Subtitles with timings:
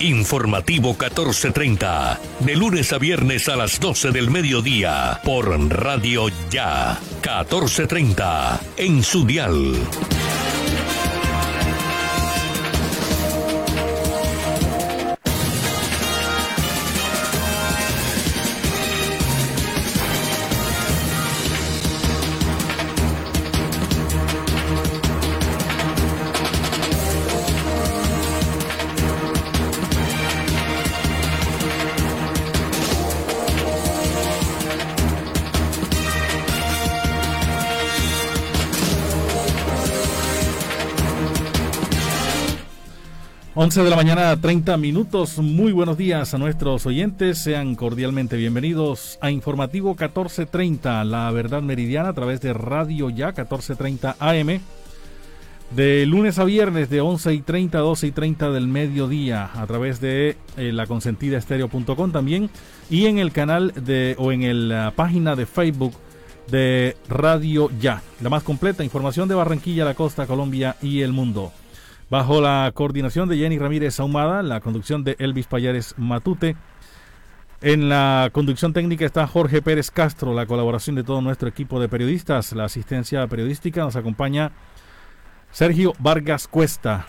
[0.00, 8.60] Informativo 1430, de lunes a viernes a las 12 del mediodía, por Radio Ya, 1430,
[8.76, 9.74] en su dial.
[43.68, 45.36] 11 de la mañana, 30 minutos.
[45.36, 47.36] Muy buenos días a nuestros oyentes.
[47.36, 54.16] Sean cordialmente bienvenidos a Informativo 1430, La Verdad Meridiana, a través de Radio Ya 1430
[54.20, 54.60] AM.
[55.72, 59.66] De lunes a viernes, de 11 y 30 a 12 y 30 del mediodía, a
[59.66, 61.38] través de eh, la consentida
[62.10, 62.48] también.
[62.88, 65.92] Y en el canal de, o en la página de Facebook
[66.50, 68.00] de Radio Ya.
[68.22, 71.52] La más completa información de Barranquilla, la costa, Colombia y el mundo
[72.10, 76.56] bajo la coordinación de Jenny Ramírez Ahumada, la conducción de Elvis Payares Matute.
[77.60, 81.88] En la conducción técnica está Jorge Pérez Castro, la colaboración de todo nuestro equipo de
[81.88, 84.52] periodistas, la asistencia periodística nos acompaña
[85.50, 87.06] Sergio Vargas Cuesta.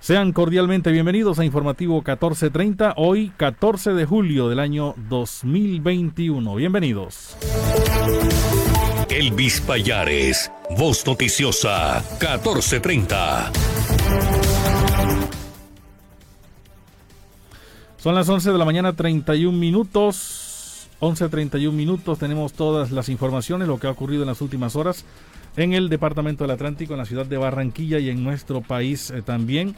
[0.00, 6.54] Sean cordialmente bienvenidos a Informativo 1430, hoy 14 de julio del año 2021.
[6.54, 7.36] Bienvenidos.
[9.10, 13.50] Elvis Payares, Voz Noticiosa, 1430.
[17.96, 20.88] Son las 11 de la mañana, 31 minutos.
[21.00, 22.20] 11.31 minutos.
[22.20, 25.04] Tenemos todas las informaciones, lo que ha ocurrido en las últimas horas
[25.56, 29.22] en el Departamento del Atlántico, en la ciudad de Barranquilla y en nuestro país eh,
[29.22, 29.74] también.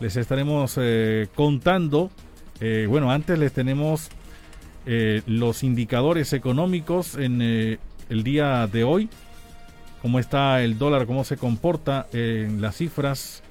[0.00, 2.10] Les estaremos eh, contando.
[2.60, 4.08] Eh, bueno, antes les tenemos
[5.26, 7.78] los indicadores económicos en
[8.10, 9.08] el día de hoy.
[10.02, 13.42] Cómo está el dólar, cómo se comporta en las cifras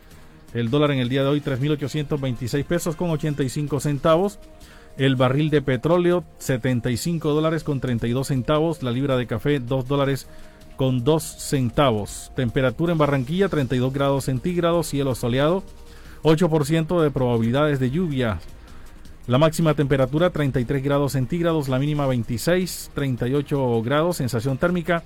[0.53, 4.39] el dólar en el día de hoy 3.826 pesos con 85 centavos.
[4.97, 8.83] El barril de petróleo 75 dólares con 32 centavos.
[8.83, 10.27] La libra de café 2 dólares
[10.75, 12.31] con 2 centavos.
[12.35, 14.87] Temperatura en Barranquilla 32 grados centígrados.
[14.87, 15.63] Cielo soleado.
[16.23, 18.39] 8% de probabilidades de lluvia.
[19.29, 21.69] La máxima temperatura 33 grados centígrados.
[21.69, 24.17] La mínima 26, 38 grados.
[24.17, 25.03] Sensación térmica.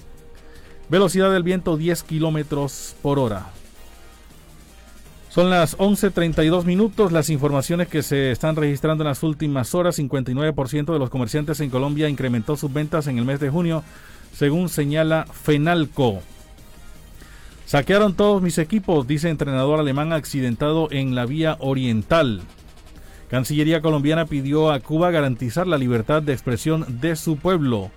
[0.88, 3.47] Velocidad del viento 10 kilómetros por hora.
[5.28, 7.12] Son las 11.32 minutos.
[7.12, 10.00] Las informaciones que se están registrando en las últimas horas.
[10.00, 13.83] 59% de los comerciantes en Colombia incrementó sus ventas en el mes de junio,
[14.31, 16.22] según señala Fenalco.
[17.66, 22.41] Saquearon todos mis equipos, dice entrenador alemán accidentado en la vía oriental.
[23.33, 27.89] Cancillería colombiana pidió a Cuba garantizar la libertad de expresión de su pueblo.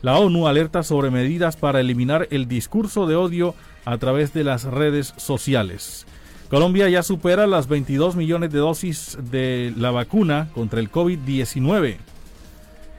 [0.00, 3.54] La ONU alerta sobre medidas para eliminar el discurso de odio
[3.84, 6.04] a través de las redes sociales.
[6.50, 11.98] Colombia ya supera las 22 millones de dosis de la vacuna contra el COVID-19.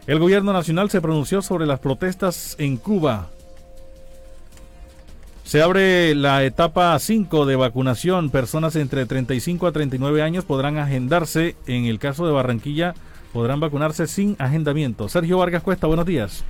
[0.08, 3.30] El gobierno nacional se pronunció sobre las protestas en Cuba.
[5.44, 8.30] Se abre la etapa 5 de vacunación.
[8.30, 11.56] Personas entre 35 a 39 años podrán agendarse.
[11.68, 12.96] En el caso de Barranquilla,
[13.34, 15.10] podrán vacunarse sin agendamiento.
[15.10, 16.44] Sergio Vargas Cuesta, buenos días.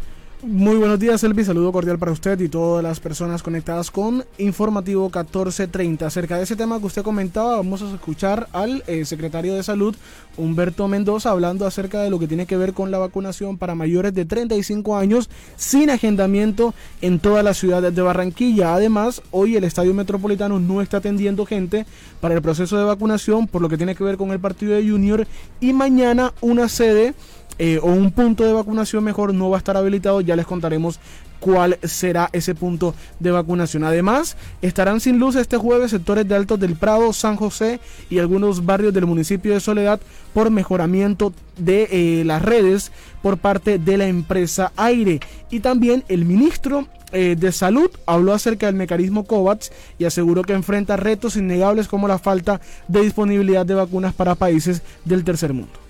[0.46, 1.48] Muy buenos días, Elvis.
[1.48, 6.06] Saludo cordial para usted y todas las personas conectadas con Informativo 1430.
[6.06, 9.96] Acerca de ese tema que usted comentaba, vamos a escuchar al eh, secretario de Salud,
[10.36, 14.14] Humberto Mendoza, hablando acerca de lo que tiene que ver con la vacunación para mayores
[14.14, 18.75] de 35 años sin agendamiento en todas las ciudades de Barranquilla.
[18.75, 21.86] Además, hoy el Estadio Metropolitano no está atendiendo gente
[22.20, 24.90] para el proceso de vacunación, por lo que tiene que ver con el partido de
[24.90, 25.25] Junior.
[25.62, 27.14] Y mañana una sede
[27.59, 30.22] eh, o un punto de vacunación mejor no va a estar habilitado.
[30.22, 31.00] Ya les contaremos
[31.44, 33.84] cuál será ese punto de vacunación.
[33.84, 38.66] Además, estarán sin luz este jueves sectores de Altos del Prado, San José y algunos
[38.66, 40.00] barrios del municipio de Soledad
[40.34, 45.19] por mejoramiento de eh, las redes por parte de la empresa Aire.
[45.50, 50.54] Y también el ministro eh, de Salud habló acerca del mecanismo COVAX y aseguró que
[50.54, 55.82] enfrenta retos innegables como la falta de disponibilidad de vacunas para países del tercer mundo.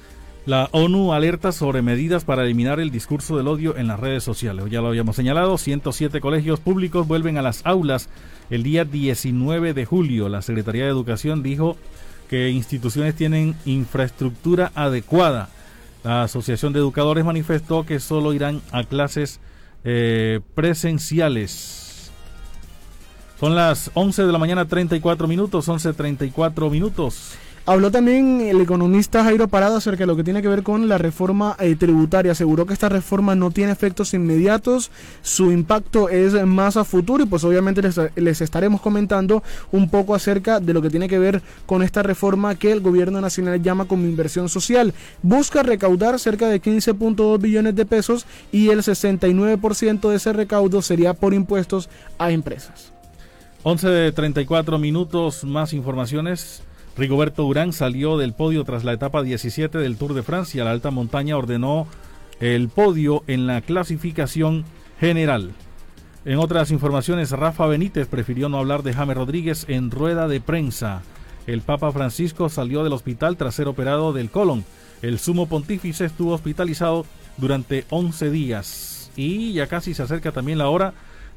[0.46, 4.66] La ONU alerta sobre medidas para eliminar el discurso del odio en las redes sociales.
[4.70, 8.10] Ya lo habíamos señalado, 107 colegios públicos vuelven a las aulas
[8.50, 10.28] el día 19 de julio.
[10.28, 11.78] La Secretaría de Educación dijo
[12.30, 15.48] que instituciones tienen infraestructura adecuada.
[16.04, 19.40] La Asociación de Educadores manifestó que solo irán a clases
[19.86, 22.12] eh, presenciales.
[23.40, 27.38] Son las 11 de la mañana 34 minutos, 11.34 minutos.
[27.66, 30.98] Habló también el economista Jairo Parada acerca de lo que tiene que ver con la
[30.98, 32.34] reforma eh, tributaria.
[32.34, 37.26] Aseguró que esta reforma no tiene efectos inmediatos, su impacto es más a futuro y
[37.26, 41.42] pues obviamente les, les, estaremos comentando un poco acerca de lo que tiene que ver
[41.66, 44.94] con esta reforma que el gobierno nacional llama como inversión social.
[45.22, 51.14] Busca recaudar cerca de 15.2 billones de pesos y el 69% de ese recaudo sería
[51.14, 52.92] por impuestos a empresas.
[53.64, 56.62] 11 de 34 minutos, más informaciones.
[56.96, 60.64] Rigoberto Urán salió del podio tras la etapa 17 del Tour de Francia.
[60.64, 61.88] La alta montaña ordenó
[62.40, 64.64] el podio en la clasificación
[65.00, 65.54] general.
[66.24, 71.02] En otras informaciones, Rafa Benítez prefirió no hablar de James Rodríguez en rueda de prensa.
[71.48, 74.64] El Papa Francisco salió del hospital tras ser operado del colon.
[75.02, 77.06] El sumo pontífice estuvo hospitalizado
[77.38, 79.12] durante 11 días.
[79.16, 80.94] Y ya casi se acerca también la hora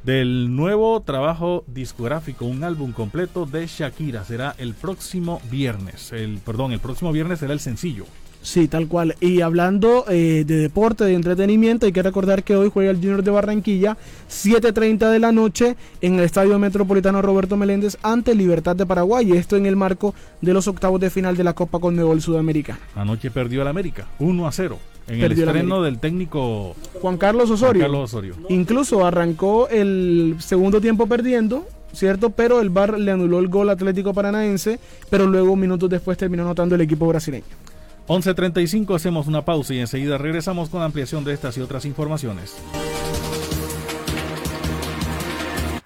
[0.06, 4.24] del nuevo trabajo discográfico, un álbum completo de Shakira.
[4.24, 6.12] Será el próximo viernes.
[6.12, 8.04] El, perdón, el próximo viernes será el sencillo.
[8.40, 9.16] Sí, tal cual.
[9.20, 13.24] Y hablando eh, de deporte, de entretenimiento, hay que recordar que hoy juega el Junior
[13.24, 13.96] de Barranquilla,
[14.30, 19.32] 7.30 de la noche, en el Estadio Metropolitano Roberto Meléndez ante Libertad de Paraguay.
[19.32, 22.78] Esto en el marco de los octavos de final de la Copa Conmebol Sudamericana.
[22.94, 24.78] Anoche perdió el América, 1 a 0.
[25.08, 27.82] En el estreno del técnico Juan Carlos Osorio.
[27.82, 28.34] Juan Carlos Osorio.
[28.48, 32.30] Incluso arrancó el segundo tiempo perdiendo, ¿cierto?
[32.30, 36.74] Pero el VAR le anuló el gol Atlético Paranaense, pero luego minutos después terminó anotando
[36.74, 37.44] el equipo brasileño.
[38.08, 42.56] 11.35 hacemos una pausa y enseguida regresamos con ampliación de estas y otras informaciones.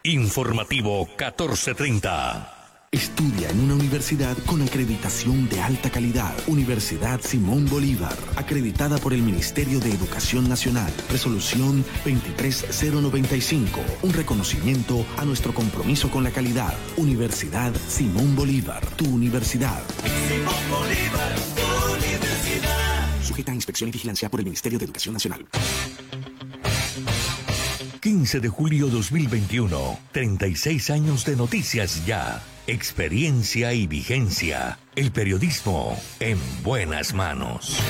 [0.03, 2.60] Informativo 1430.
[2.93, 6.35] Estudia en una universidad con acreditación de alta calidad.
[6.49, 10.93] Universidad Simón Bolívar, acreditada por el Ministerio de Educación Nacional.
[11.09, 13.81] Resolución 23095.
[14.03, 16.75] Un reconocimiento a nuestro compromiso con la calidad.
[16.97, 19.81] Universidad Simón Bolívar, tu universidad.
[20.27, 23.23] Simón Bolívar, tu universidad.
[23.23, 25.47] Sujeta a inspección y vigilancia por el Ministerio de Educación Nacional.
[28.21, 29.99] 15 de julio 2021.
[30.13, 32.43] 36 años de noticias ya.
[32.67, 34.79] Experiencia y vigencia.
[34.95, 37.81] El periodismo en buenas manos.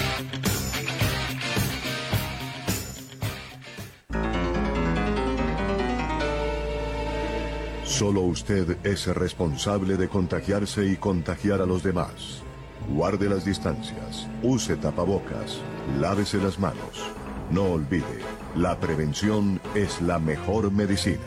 [7.83, 12.45] Solo usted es responsable de contagiarse y contagiar a los demás.
[12.89, 15.59] Guarde las distancias, use tapabocas,
[15.99, 17.03] lávese las manos.
[17.51, 18.21] No olvide,
[18.57, 21.21] la prevención es la mejor medicina.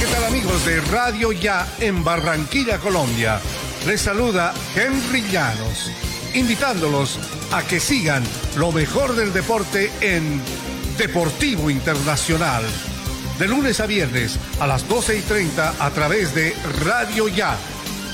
[0.00, 3.40] ¿Qué tal amigos de Radio Ya en Barranquilla, Colombia?
[3.86, 5.92] Les saluda Henry Llanos,
[6.34, 7.20] invitándolos
[7.52, 8.24] a que sigan
[8.56, 10.40] lo mejor del deporte en
[10.98, 12.64] Deportivo Internacional
[13.40, 16.54] de lunes a viernes a las 12 y 30 a través de
[16.84, 17.56] Radio Ya.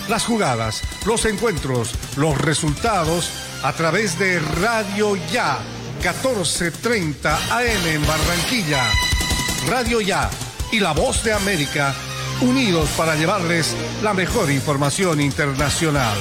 [0.09, 3.31] Las jugadas, los encuentros, los resultados
[3.65, 5.59] a través de Radio Ya.
[6.01, 8.85] 14:30 AM en Barranquilla.
[9.69, 10.31] Radio Ya
[10.71, 11.93] y La Voz de América
[12.41, 16.17] unidos para llevarles la mejor información internacional.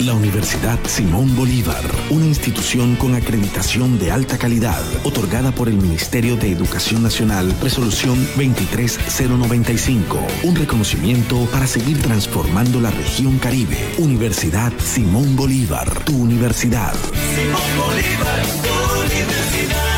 [0.00, 6.36] La Universidad Simón Bolívar, una institución con acreditación de alta calidad, otorgada por el Ministerio
[6.36, 13.76] de Educación Nacional, resolución 23095, un reconocimiento para seguir transformando la región Caribe.
[13.98, 16.94] Universidad Simón Bolívar, tu universidad.
[17.34, 19.89] Simón Bolívar, tu universidad.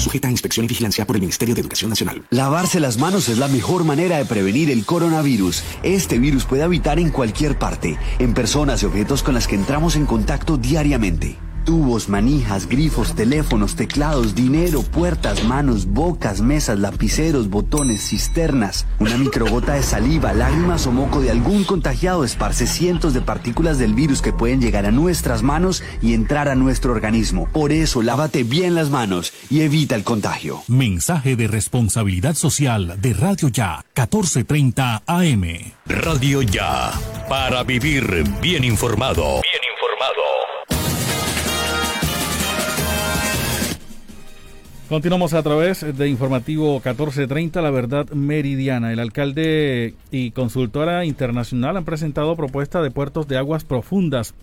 [0.00, 2.24] Sujeta a inspección y vigilancia por el Ministerio de Educación Nacional.
[2.30, 5.62] Lavarse las manos es la mejor manera de prevenir el coronavirus.
[5.82, 9.96] Este virus puede habitar en cualquier parte, en personas y objetos con las que entramos
[9.96, 11.36] en contacto diariamente.
[11.64, 18.86] Tubos, manijas, grifos, teléfonos, teclados, dinero, puertas, manos, bocas, mesas, lapiceros, botones, cisternas.
[18.98, 23.94] Una microgota de saliva, lágrimas o moco de algún contagiado esparce cientos de partículas del
[23.94, 27.48] virus que pueden llegar a nuestras manos y entrar a nuestro organismo.
[27.52, 30.62] Por eso, lávate bien las manos y evita el contagio.
[30.68, 35.44] Mensaje de responsabilidad social de Radio Ya, 1430 AM.
[35.86, 36.92] Radio Ya,
[37.28, 38.70] para vivir bien informado.
[38.70, 39.40] Bien informado.
[44.90, 48.92] Continuamos a través de informativo 1430, la verdad meridiana.
[48.92, 54.34] El alcalde y consultora internacional han presentado propuesta de puertos de aguas profundas.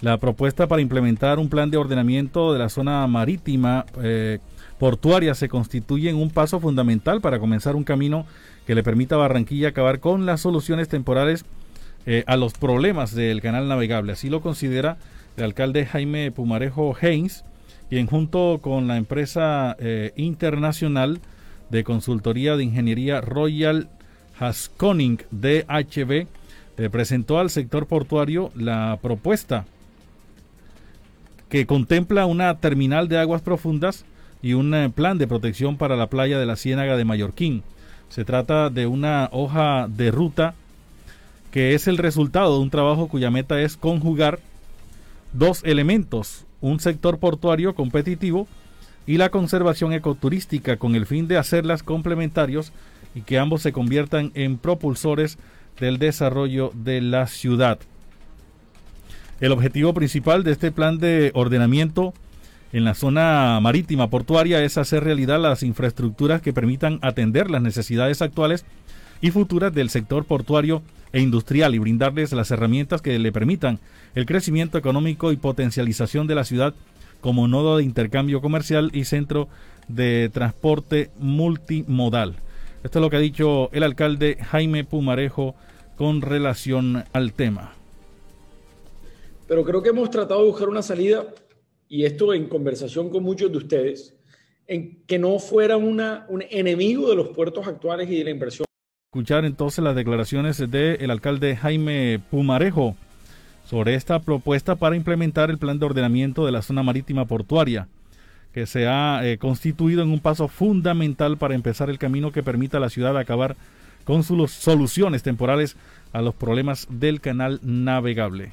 [0.00, 4.40] La propuesta para implementar un plan de ordenamiento de la zona marítima eh,
[4.80, 8.26] portuaria se constituye en un paso fundamental para comenzar un camino
[8.66, 11.44] que le permita a Barranquilla acabar con las soluciones temporales
[12.04, 14.14] eh, a los problemas del canal navegable.
[14.14, 14.96] Así lo considera
[15.36, 17.44] el alcalde Jaime Pumarejo Haynes
[17.94, 21.20] quien junto con la empresa eh, internacional
[21.70, 23.88] de consultoría de ingeniería Royal
[24.36, 26.26] Haskoning DHB eh,
[26.90, 29.64] presentó al sector portuario la propuesta
[31.48, 34.04] que contempla una terminal de aguas profundas
[34.42, 37.62] y un eh, plan de protección para la playa de la Ciénaga de Mallorquín.
[38.08, 40.56] Se trata de una hoja de ruta
[41.52, 44.40] que es el resultado de un trabajo cuya meta es conjugar
[45.32, 48.48] dos elementos, un sector portuario competitivo
[49.06, 52.72] y la conservación ecoturística con el fin de hacerlas complementarios
[53.14, 55.36] y que ambos se conviertan en propulsores
[55.78, 57.78] del desarrollo de la ciudad.
[59.40, 62.14] El objetivo principal de este plan de ordenamiento
[62.72, 68.22] en la zona marítima portuaria es hacer realidad las infraestructuras que permitan atender las necesidades
[68.22, 68.64] actuales
[69.20, 73.80] y futuras del sector portuario e industrial y brindarles las herramientas que le permitan
[74.14, 76.74] el crecimiento económico y potencialización de la ciudad
[77.20, 79.48] como nodo de intercambio comercial y centro
[79.88, 82.36] de transporte multimodal.
[82.82, 85.54] Esto es lo que ha dicho el alcalde Jaime Pumarejo
[85.96, 87.72] con relación al tema.
[89.48, 91.26] Pero creo que hemos tratado de buscar una salida,
[91.88, 94.14] y esto en conversación con muchos de ustedes,
[94.66, 98.64] en que no fuera una, un enemigo de los puertos actuales y de la inversión
[99.14, 102.96] escuchar entonces las declaraciones del alcalde Jaime Pumarejo
[103.64, 107.88] sobre esta propuesta para implementar el plan de ordenamiento de la zona marítima portuaria,
[108.52, 112.76] que se ha eh, constituido en un paso fundamental para empezar el camino que permita
[112.76, 113.56] a la ciudad acabar
[114.04, 115.76] con sus soluciones temporales
[116.12, 118.52] a los problemas del canal navegable.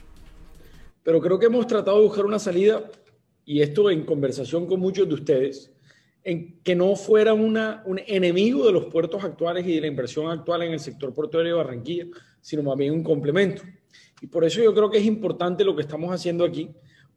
[1.03, 2.83] Pero creo que hemos tratado de buscar una salida,
[3.45, 5.71] y esto en conversación con muchos de ustedes,
[6.23, 10.31] en que no fuera una, un enemigo de los puertos actuales y de la inversión
[10.31, 12.05] actual en el sector portuario de Barranquilla,
[12.39, 13.63] sino más bien un complemento.
[14.21, 16.69] Y por eso yo creo que es importante lo que estamos haciendo aquí,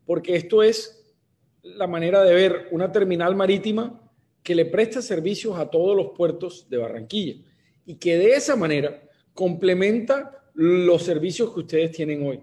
[0.06, 1.14] porque esto es
[1.62, 4.00] la manera de ver una terminal marítima
[4.42, 7.36] que le presta servicios a todos los puertos de Barranquilla
[7.86, 12.40] y que de esa manera complementa los servicios que ustedes tienen hoy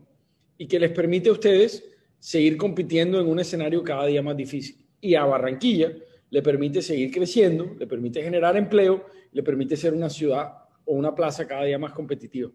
[0.58, 1.84] y que les permite a ustedes
[2.20, 4.86] seguir compitiendo en un escenario cada día más difícil.
[5.00, 5.92] Y a Barranquilla
[6.30, 10.54] le permite seguir creciendo, le permite generar empleo, le permite ser una ciudad
[10.86, 12.52] o una plaza cada día más competitiva.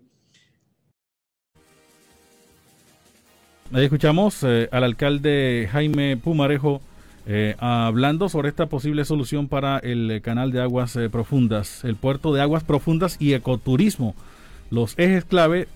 [3.73, 6.80] Ahí escuchamos eh, al alcalde Jaime Pumarejo
[7.26, 12.32] eh, hablando sobre esta posible solución para el canal de aguas eh, profundas, el puerto
[12.32, 14.14] de aguas profundas y ecoturismo,
[14.70, 15.66] los ejes clave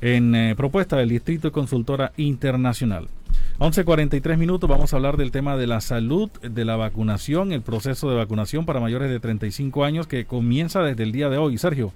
[0.00, 3.08] en propuesta del Distrito de Consultora Internacional.
[3.58, 8.08] 11.43 minutos, vamos a hablar del tema de la salud, de la vacunación, el proceso
[8.08, 11.58] de vacunación para mayores de 35 años que comienza desde el día de hoy.
[11.58, 11.92] Sergio.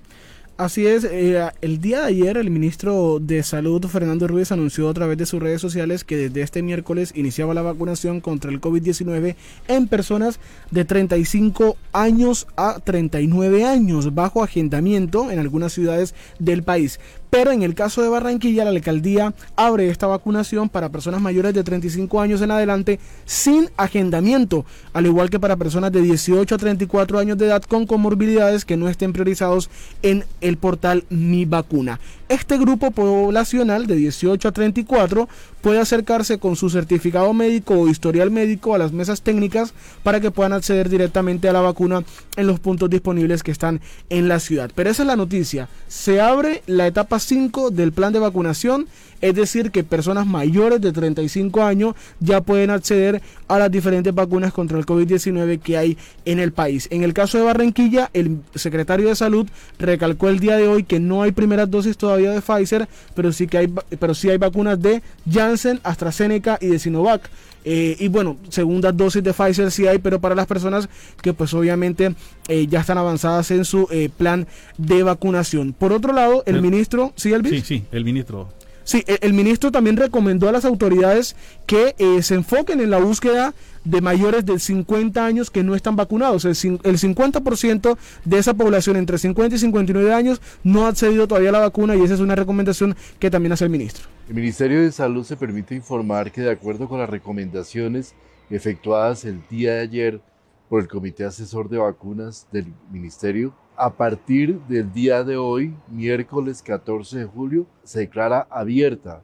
[0.57, 4.95] Así es, eh, el día de ayer el ministro de Salud, Fernando Ruiz, anunció a
[4.95, 9.35] través de sus redes sociales que desde este miércoles iniciaba la vacunación contra el COVID-19
[9.67, 10.39] en personas
[10.71, 17.01] de 35 años a 39 años, bajo agendamiento en algunas ciudades del país.
[17.31, 21.65] Pero en el caso de Barranquilla, la alcaldía abre esta vacunación para personas mayores de
[21.65, 27.19] 35 años en adelante sin agendamiento, al igual que para personas de 18 a 34
[27.19, 29.71] años de edad con comorbilidades que no estén priorizados
[30.03, 32.01] en el portal Mi Vacuna.
[32.29, 35.29] Este grupo poblacional de 18 a 34
[35.65, 40.31] puede acercarse con su certificado médico o historial médico a las mesas técnicas para que
[40.31, 42.05] puedan acceder directamente a la vacuna
[42.37, 43.81] en los puntos disponibles que están
[44.11, 44.71] en la ciudad.
[44.75, 45.71] Pero esa es la noticia.
[45.89, 48.89] Se abre la etapa 5 del plan de vacunación,
[49.25, 54.53] es decir, que personas mayores de 35 años ya pueden acceder a las diferentes vacunas
[54.53, 56.89] contra el COVID-19 que hay en el país.
[56.91, 61.01] En el caso de Barranquilla, el secretario de Salud recalcó el día de hoy que
[61.01, 64.83] no hay primeras dosis todavía de Pfizer, pero sí que hay pero sí hay vacunas
[64.83, 67.31] de Janssen, AstraZeneca y de Sinovac.
[67.65, 70.87] Eh, y bueno, segundas dosis de Pfizer sí hay, pero para las personas
[71.23, 72.15] que pues obviamente
[72.49, 75.73] eh, ya están avanzadas en su eh, plan de vacunación.
[75.73, 77.53] Por otro lado, el, ministro, ¿sí, Elvis?
[77.53, 78.51] Sí, sí, el ministro.
[78.85, 81.37] Sí, el, el ministro también recomendó a las autoridades
[81.67, 86.45] que se enfoquen en la búsqueda de mayores de 50 años que no están vacunados.
[86.45, 91.51] El, el 50% de esa población entre 50 y 59 años no ha accedido todavía
[91.51, 94.07] a la vacuna y esa es una recomendación que también hace el ministro.
[94.29, 98.15] El Ministerio de Salud se permite informar que de acuerdo con las recomendaciones
[98.51, 100.21] efectuadas el día de ayer
[100.69, 106.63] por el Comité Asesor de Vacunas del Ministerio, a partir del día de hoy, miércoles
[106.63, 109.23] 14 de julio, se declara abierta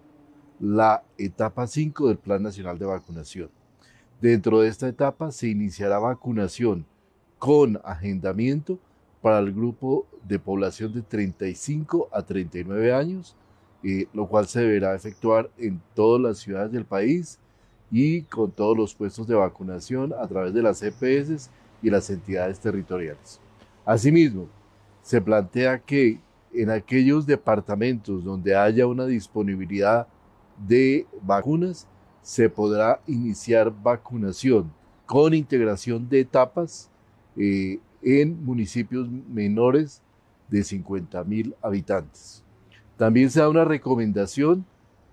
[0.58, 3.50] la etapa 5 del Plan Nacional de Vacunación.
[4.20, 6.84] Dentro de esta etapa se iniciará vacunación
[7.38, 8.78] con agendamiento
[9.22, 13.36] para el grupo de población de 35 a 39 años,
[13.82, 17.38] eh, lo cual se deberá efectuar en todas las ciudades del país
[17.90, 21.50] y con todos los puestos de vacunación a través de las EPS
[21.82, 23.40] y las entidades territoriales.
[23.90, 24.46] Asimismo,
[25.02, 26.20] se plantea que
[26.54, 30.06] en aquellos departamentos donde haya una disponibilidad
[30.64, 31.88] de vacunas,
[32.22, 34.72] se podrá iniciar vacunación
[35.06, 36.88] con integración de etapas
[37.36, 40.00] eh, en municipios menores
[40.48, 42.44] de 50 mil habitantes.
[42.96, 44.64] También se da una recomendación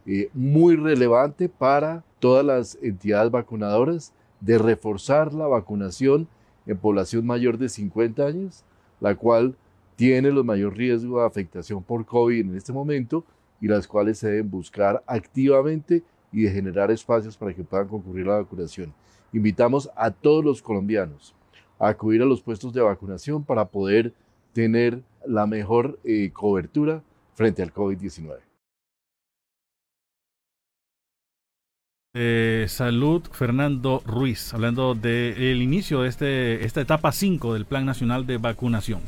[0.05, 6.27] eh, muy relevante para todas las entidades vacunadoras de reforzar la vacunación
[6.67, 8.63] en población mayor de 50 años,
[8.99, 9.55] la cual
[9.95, 13.23] tiene los mayores riesgos de afectación por COVID en este momento
[13.59, 18.27] y las cuales se deben buscar activamente y de generar espacios para que puedan concurrir
[18.27, 18.93] a la vacunación.
[19.33, 21.33] Invitamos a todos los colombianos
[21.79, 24.13] a acudir a los puestos de vacunación para poder
[24.53, 27.03] tener la mejor eh, cobertura
[27.35, 28.46] frente al COVID-19.
[32.19, 38.25] Eh, salud, Fernando Ruiz, hablando del inicio de este, esta etapa 5 del Plan Nacional
[38.25, 39.01] de Vacunación.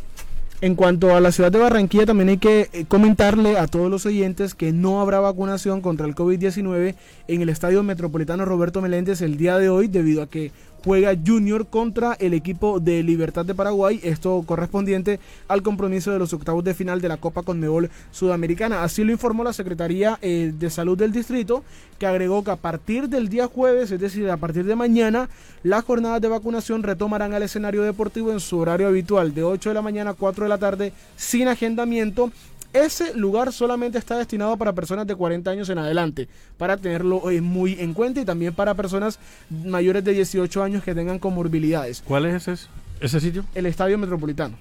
[0.62, 4.06] En cuanto a la ciudad de Barranquilla, también hay que eh, comentarle a todos los
[4.06, 6.94] oyentes que no habrá vacunación contra el COVID-19
[7.28, 10.52] en el Estadio Metropolitano Roberto Meléndez el día de hoy, debido a que
[10.84, 16.34] juega Junior contra el equipo de Libertad de Paraguay, esto correspondiente al compromiso de los
[16.34, 18.84] octavos de final de la Copa Conmebol Sudamericana.
[18.84, 21.64] Así lo informó la Secretaría eh, de Salud del Distrito,
[21.98, 25.30] que agregó que a partir del día jueves, es decir, a partir de mañana,
[25.64, 29.76] las jornadas de vacunación retomarán al escenario deportivo en su horario habitual de 8 de
[29.76, 32.32] la mañana a 4 de la tarde sin agendamiento
[32.74, 36.28] ese lugar solamente está destinado para personas de 40 años en adelante,
[36.58, 40.94] para tenerlo eh, muy en cuenta y también para personas mayores de 18 años que
[40.94, 42.04] tengan comorbilidades.
[42.06, 42.68] ¿Cuál es ese,
[43.02, 43.46] ese sitio?
[43.56, 44.58] El Estadio Metropolitano.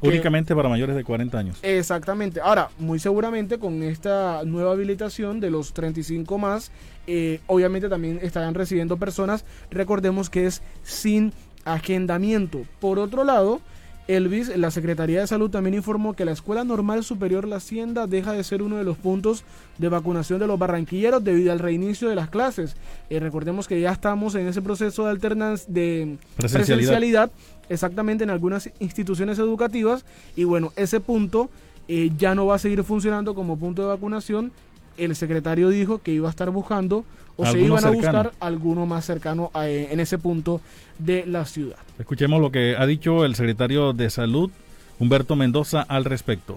[0.00, 1.58] Únicamente para mayores de 40 años.
[1.62, 2.40] Exactamente.
[2.40, 6.70] Ahora, muy seguramente con esta nueva habilitación de los 35 más,
[7.06, 11.32] eh, obviamente también estarán recibiendo personas, recordemos que es sin
[11.64, 12.62] agendamiento.
[12.80, 13.60] Por otro lado,
[14.06, 18.32] Elvis, la Secretaría de Salud también informó que la Escuela Normal Superior La Hacienda deja
[18.32, 19.44] de ser uno de los puntos
[19.78, 22.76] de vacunación de los barranquilleros debido al reinicio de las clases.
[23.08, 27.30] Eh, recordemos que ya estamos en ese proceso de alternancia de presencialidad.
[27.70, 30.04] exactamente en algunas instituciones educativas
[30.36, 31.48] y bueno, ese punto
[31.88, 34.52] eh, ya no va a seguir funcionando como punto de vacunación.
[34.98, 37.04] El secretario dijo que iba a estar buscando
[37.36, 40.60] o se iban a buscar alguno más cercano en ese punto
[40.98, 41.78] de la ciudad.
[41.98, 44.50] Escuchemos lo que ha dicho el secretario de Salud,
[44.98, 46.54] Humberto Mendoza, al respecto.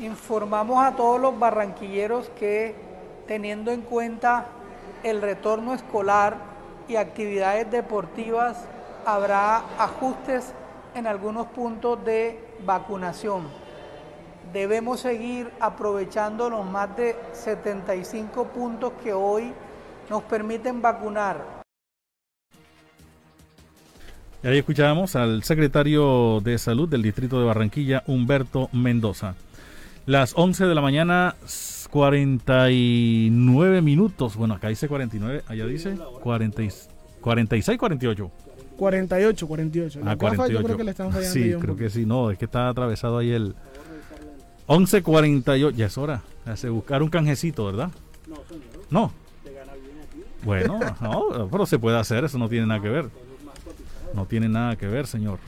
[0.00, 2.74] Informamos a todos los barranquilleros que
[3.26, 4.46] teniendo en cuenta
[5.04, 6.38] el retorno escolar
[6.88, 8.64] y actividades deportivas,
[9.06, 10.52] habrá ajustes
[10.94, 13.44] en algunos puntos de vacunación.
[14.52, 19.52] Debemos seguir aprovechando los más de 75 puntos que hoy
[20.10, 21.62] nos permiten vacunar.
[24.42, 29.36] Y ahí escuchábamos al secretario de Salud del Distrito de Barranquilla, Humberto Mendoza.
[30.06, 31.36] Las 11 de la mañana,
[31.90, 34.34] 49 minutos.
[34.34, 36.62] Bueno, acá dice 49, allá dice 40,
[37.20, 38.30] 46, 48.
[38.76, 40.00] 48, 48.
[40.04, 40.52] Ah, 48.
[40.58, 42.06] Yo creo que le están fallando Sí, creo que sí.
[42.06, 43.54] No, es que está atravesado ahí el,
[44.66, 46.22] 11.48, ya es hora.
[46.46, 47.90] Hace buscar un canjecito, ¿verdad?
[48.26, 48.64] No, señor.
[48.88, 49.12] No.
[50.44, 53.10] Bueno, no, pero se puede hacer, eso no tiene nada que ver.
[54.14, 55.38] No tiene nada que ver, señor.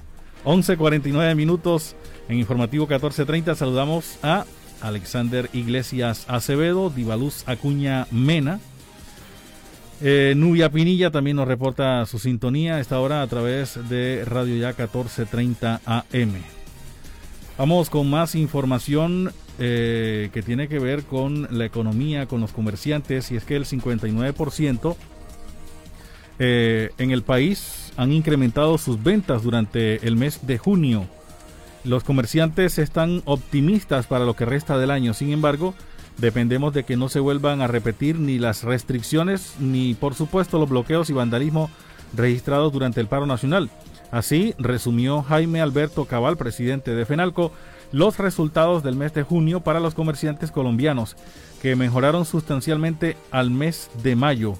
[0.44, 1.96] 11.49 minutos
[2.28, 3.54] en Informativo 14.30.
[3.54, 4.44] Saludamos a
[4.80, 8.60] Alexander Iglesias Acevedo, Divaluz Acuña Mena.
[10.00, 14.56] Eh, Nubia Pinilla también nos reporta su sintonía a esta hora a través de Radio
[14.56, 16.42] Ya 1430 AM.
[17.56, 23.30] Vamos con más información eh, que tiene que ver con la economía, con los comerciantes,
[23.30, 24.96] y es que el 59%
[26.38, 31.06] eh, en el país han incrementado sus ventas durante el mes de junio.
[31.84, 35.74] Los comerciantes están optimistas para lo que resta del año, sin embargo,
[36.18, 40.68] dependemos de que no se vuelvan a repetir ni las restricciones ni por supuesto los
[40.68, 41.70] bloqueos y vandalismo
[42.14, 43.70] registrados durante el paro nacional.
[44.10, 47.52] Así resumió Jaime Alberto Cabal, presidente de FENALCO,
[47.92, 51.16] los resultados del mes de junio para los comerciantes colombianos,
[51.60, 54.54] que mejoraron sustancialmente al mes de mayo.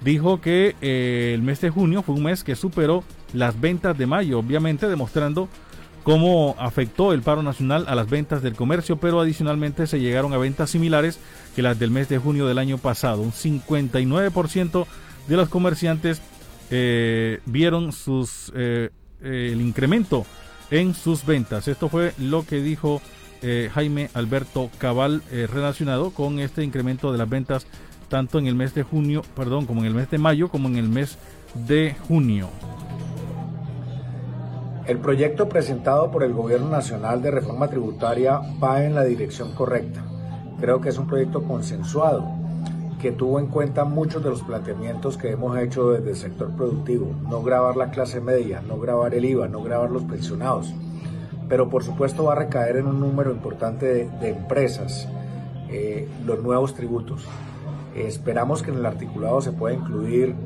[0.00, 4.06] Dijo que eh, el mes de junio fue un mes que superó las ventas de
[4.06, 5.48] mayo, obviamente demostrando
[6.02, 10.38] cómo afectó el paro nacional a las ventas del comercio, pero adicionalmente se llegaron a
[10.38, 11.20] ventas similares
[11.54, 13.22] que las del mes de junio del año pasado.
[13.22, 14.86] Un 59%
[15.28, 16.20] de los comerciantes
[16.70, 18.90] eh, vieron sus, eh,
[19.22, 20.26] el incremento
[20.72, 21.68] en sus ventas.
[21.68, 23.00] Esto fue lo que dijo
[23.42, 27.66] eh, Jaime Alberto Cabal relacionado con este incremento de las ventas
[28.08, 30.76] tanto en el mes de junio, perdón, como en el mes de mayo, como en
[30.76, 31.16] el mes
[31.54, 32.48] de junio.
[34.86, 40.04] El proyecto presentado por el Gobierno Nacional de Reforma Tributaria va en la dirección correcta.
[40.60, 42.41] Creo que es un proyecto consensuado
[43.02, 47.12] que tuvo en cuenta muchos de los planteamientos que hemos hecho desde el sector productivo.
[47.28, 50.72] No grabar la clase media, no grabar el IVA, no grabar los pensionados.
[51.48, 55.08] Pero por supuesto va a recaer en un número importante de, empresas
[55.68, 57.26] eh, los nuevos tributos.
[57.96, 60.36] esperamos que en el articulado se pueda incluir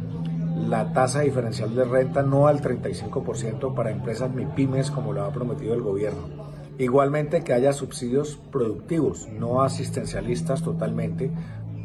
[0.67, 5.75] la tasa diferencial de renta no al 35% para empresas MIPIMES como lo ha prometido
[5.75, 6.47] el gobierno.
[6.79, 11.31] Igualmente que haya subsidios productivos, no asistencialistas totalmente,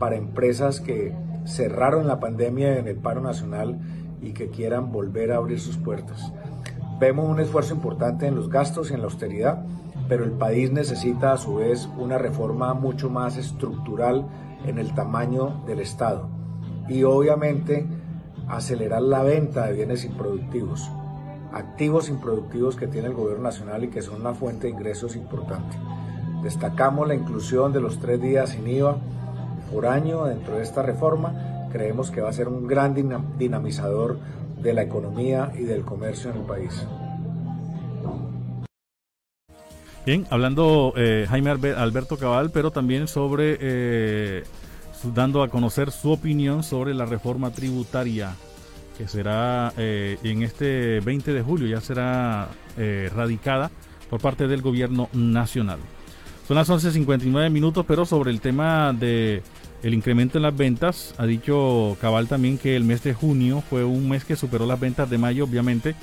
[0.01, 1.13] para empresas que
[1.45, 3.79] cerraron la pandemia en el paro nacional
[4.19, 6.33] y que quieran volver a abrir sus puertas.
[6.99, 9.63] Vemos un esfuerzo importante en los gastos y en la austeridad,
[10.09, 14.25] pero el país necesita a su vez una reforma mucho más estructural
[14.65, 16.29] en el tamaño del Estado.
[16.89, 17.85] Y obviamente
[18.47, 20.89] acelerar la venta de bienes improductivos,
[21.53, 25.77] activos improductivos que tiene el gobierno nacional y que son una fuente de ingresos importante.
[26.41, 28.97] Destacamos la inclusión de los tres días sin IVA
[29.71, 31.69] por año dentro de esta reforma.
[31.71, 32.93] Creemos que va a ser un gran
[33.37, 34.19] dinamizador
[34.61, 36.85] de la economía y del comercio en el país.
[40.05, 44.43] Bien, hablando eh, Jaime Alberto Cabal, pero también sobre eh,
[45.13, 48.35] dando a conocer su opinión sobre la reforma tributaria
[48.97, 52.49] que será eh, en este 20 de julio, ya será
[53.15, 53.69] radicada
[54.09, 55.79] por parte del gobierno nacional.
[56.47, 59.43] Son las 11.59 minutos, pero sobre el tema de
[59.83, 63.83] el incremento en las ventas, ha dicho Cabal también que el mes de junio fue
[63.83, 65.95] un mes que superó las ventas de mayo, obviamente,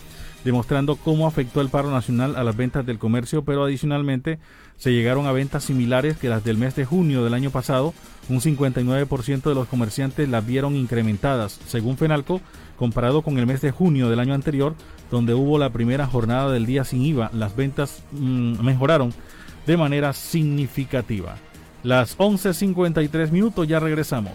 [0.44, 4.38] demostrando cómo afectó el paro nacional a las ventas del comercio, pero adicionalmente
[4.76, 7.94] se llegaron a ventas similares que las del mes de junio del año pasado.
[8.28, 12.40] Un 59% de los comerciantes las vieron incrementadas, según Fenalco,
[12.76, 14.74] comparado con el mes de junio del año anterior,
[15.10, 17.30] donde hubo la primera jornada del día sin IVA.
[17.32, 19.12] Las ventas mm, mejoraron
[19.66, 21.36] de manera significativa.
[21.82, 24.32] Las 11.53 minutos, ya regresamos.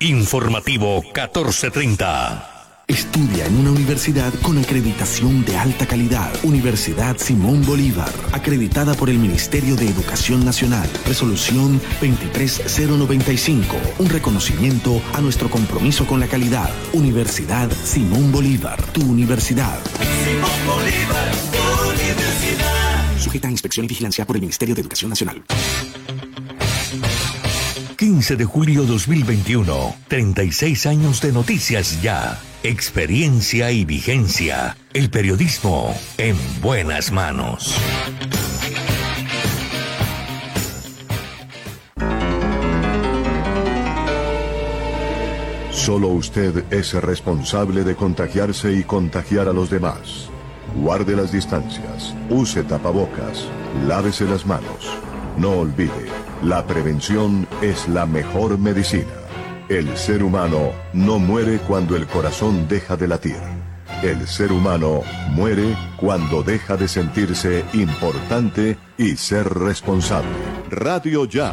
[0.00, 2.50] Informativo 1430.
[2.88, 6.32] Estudia en una universidad con acreditación de alta calidad.
[6.42, 10.90] Universidad Simón Bolívar, acreditada por el Ministerio de Educación Nacional.
[11.06, 16.70] Resolución 23095, un reconocimiento a nuestro compromiso con la calidad.
[16.92, 19.78] Universidad Simón Bolívar, tu universidad.
[20.24, 21.59] Simón Bolívar, tu universidad.
[23.20, 25.42] Sujeta a inspección y vigilancia por el Ministerio de Educación Nacional.
[27.96, 32.40] 15 de julio 2021, 36 años de noticias ya.
[32.62, 34.74] Experiencia y vigencia.
[34.94, 37.74] El periodismo en buenas manos.
[45.72, 50.29] Solo usted es responsable de contagiarse y contagiar a los demás.
[50.76, 53.46] Guarde las distancias, use tapabocas,
[53.86, 54.88] lávese las manos.
[55.36, 59.12] No olvide la prevención es la mejor medicina.
[59.68, 63.36] El ser humano no muere cuando el corazón deja de latir.
[64.02, 65.02] El ser humano
[65.32, 70.30] muere cuando deja de sentirse importante y ser responsable.
[70.70, 71.52] Radio Ya.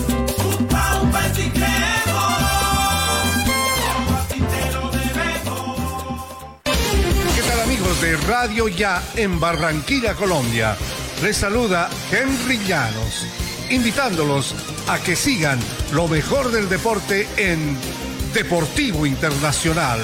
[7.35, 10.77] ¿Qué tal amigos de Radio Ya en Barranquilla, Colombia?
[11.23, 13.27] Les saluda Henry Llanos,
[13.71, 14.55] invitándolos
[14.89, 15.59] a que sigan
[15.93, 17.77] lo mejor del deporte en
[18.35, 20.01] Deportivo Internacional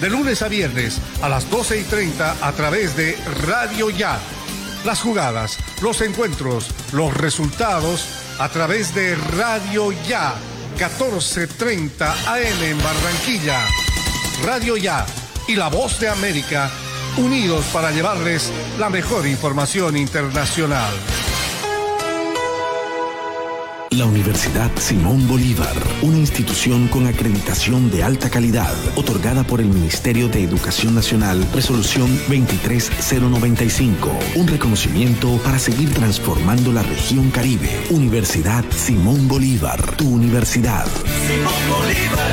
[0.00, 4.18] de lunes a viernes a las 12 y 30 a través de Radio Ya.
[4.84, 8.06] Las jugadas, los encuentros, los resultados
[8.38, 10.34] a través de Radio Ya.
[10.78, 13.60] 14:30 AM en Barranquilla.
[14.44, 15.04] Radio Ya
[15.46, 16.70] y La Voz de América
[17.16, 20.92] unidos para llevarles la mejor información internacional.
[23.90, 30.28] La Universidad Simón Bolívar, una institución con acreditación de alta calidad, otorgada por el Ministerio
[30.28, 37.68] de Educación Nacional, resolución 23095, un reconocimiento para seguir transformando la región Caribe.
[37.90, 40.86] Universidad Simón Bolívar, tu universidad.
[41.26, 42.30] Simón Bolívar.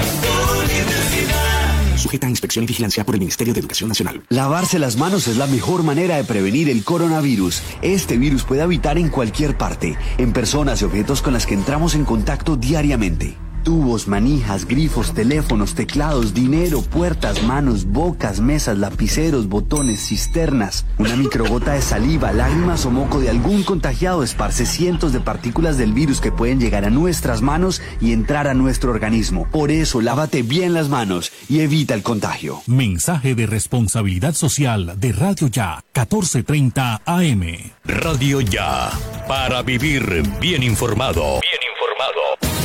[1.98, 4.24] Sujeta a inspección y vigilancia por el Ministerio de Educación Nacional.
[4.30, 7.62] Lavarse las manos es la mejor manera de prevenir el coronavirus.
[7.82, 11.96] Este virus puede habitar en cualquier parte, en personas y objetos con las que entramos
[11.96, 13.36] en contacto diariamente.
[13.68, 20.86] Tubos, manijas, grifos, teléfonos, teclados, dinero, puertas, manos, bocas, mesas, lapiceros, botones, cisternas.
[20.98, 25.92] Una microgota de saliva, lágrimas o moco de algún contagiado esparce cientos de partículas del
[25.92, 29.46] virus que pueden llegar a nuestras manos y entrar a nuestro organismo.
[29.52, 32.62] Por eso, lávate bien las manos y evita el contagio.
[32.68, 37.44] Mensaje de responsabilidad social de Radio Ya, 1430 AM.
[37.84, 38.92] Radio Ya,
[39.28, 41.42] para vivir bien informado.
[41.42, 42.57] Bien informado.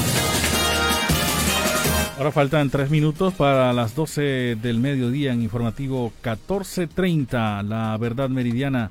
[2.18, 8.90] Ahora faltan tres minutos para las 12 del mediodía en informativo 1430, la verdad meridiana.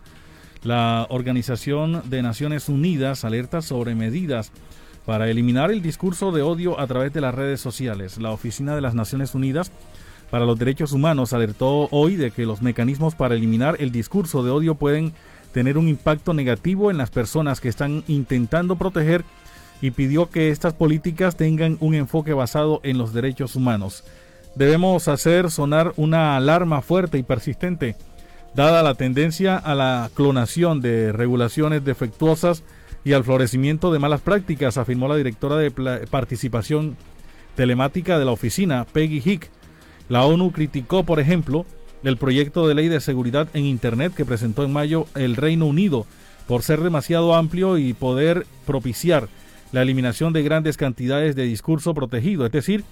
[0.63, 4.51] La Organización de Naciones Unidas alerta sobre medidas
[5.05, 8.17] para eliminar el discurso de odio a través de las redes sociales.
[8.17, 9.71] La Oficina de las Naciones Unidas
[10.31, 14.49] para los Derechos Humanos alertó hoy de que los mecanismos para eliminar el discurso de
[14.49, 15.13] odio pueden
[15.53, 19.23] tener un impacto negativo en las personas que están intentando proteger
[19.81, 24.03] y pidió que estas políticas tengan un enfoque basado en los derechos humanos.
[24.55, 27.95] Debemos hacer sonar una alarma fuerte y persistente,
[28.53, 32.63] dada la tendencia a la clonación de regulaciones defectuosas
[33.03, 36.95] y al florecimiento de malas prácticas, afirmó la directora de participación
[37.55, 39.49] telemática de la oficina, Peggy Hick.
[40.09, 41.65] La ONU criticó, por ejemplo,
[42.03, 46.05] el proyecto de ley de seguridad en Internet que presentó en mayo el Reino Unido
[46.47, 49.29] por ser demasiado amplio y poder propiciar
[49.71, 52.83] la eliminación de grandes cantidades de discurso protegido, es decir,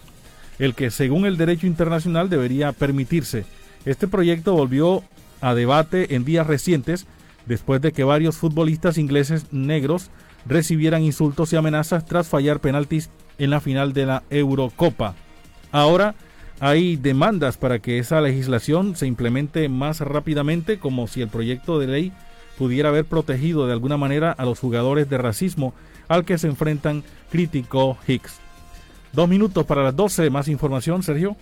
[0.60, 3.46] el que según el derecho internacional debería permitirse.
[3.86, 5.04] Este proyecto volvió
[5.42, 7.06] a debate en días recientes
[7.46, 10.10] después de que varios futbolistas ingleses negros
[10.46, 15.16] recibieran insultos y amenazas tras fallar penaltis en la final de la Eurocopa.
[15.72, 16.16] Ahora
[16.60, 21.88] hay demandas para que esa legislación se implemente más rápidamente, como si el proyecto de
[21.88, 22.12] ley
[22.58, 25.74] pudiera haber protegido de alguna manera a los jugadores de racismo
[26.10, 28.40] al que se enfrentan, criticó Hicks.
[29.14, 30.30] Dos minutos para las 12.
[30.30, 31.38] Más información, Sergio.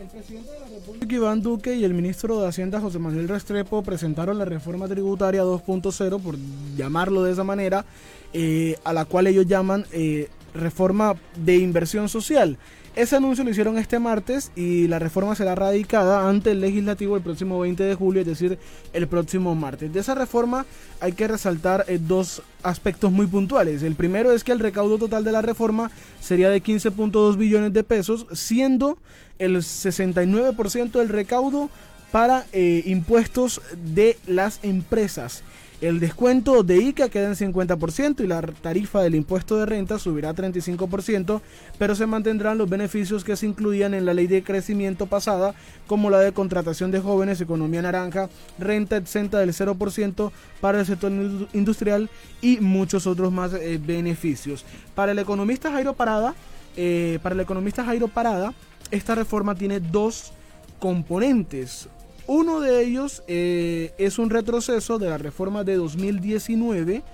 [0.00, 3.82] El presidente de la República, Iván Duque, y el ministro de Hacienda, José Manuel Restrepo,
[3.82, 6.36] presentaron la reforma tributaria 2.0, por
[6.76, 7.86] llamarlo de esa manera,
[8.34, 12.58] eh, a la cual ellos llaman eh, reforma de inversión social.
[12.96, 17.22] Ese anuncio lo hicieron este martes y la reforma será radicada ante el legislativo el
[17.22, 18.58] próximo 20 de julio, es decir,
[18.94, 19.92] el próximo martes.
[19.92, 20.64] De esa reforma
[20.98, 23.82] hay que resaltar eh, dos aspectos muy puntuales.
[23.82, 25.90] El primero es que el recaudo total de la reforma
[26.22, 28.96] sería de 15.2 billones de pesos, siendo
[29.38, 31.68] el 69% del recaudo
[32.10, 33.60] para eh, impuestos
[33.94, 35.42] de las empresas.
[35.82, 40.30] El descuento de ICA queda en 50% y la tarifa del impuesto de renta subirá
[40.30, 41.42] a 35%,
[41.78, 45.54] pero se mantendrán los beneficios que se incluían en la ley de crecimiento pasada,
[45.86, 51.12] como la de contratación de jóvenes, economía naranja, renta exenta del 0% para el sector
[51.52, 52.08] industrial
[52.40, 54.64] y muchos otros más eh, beneficios.
[54.94, 56.34] Para el economista Jairo Parada,
[56.78, 58.54] eh, para el economista Jairo Parada,
[58.90, 60.32] esta reforma tiene dos
[60.78, 61.90] componentes.
[62.28, 67.04] Uno de ellos eh, es un retroceso de la reforma de 2019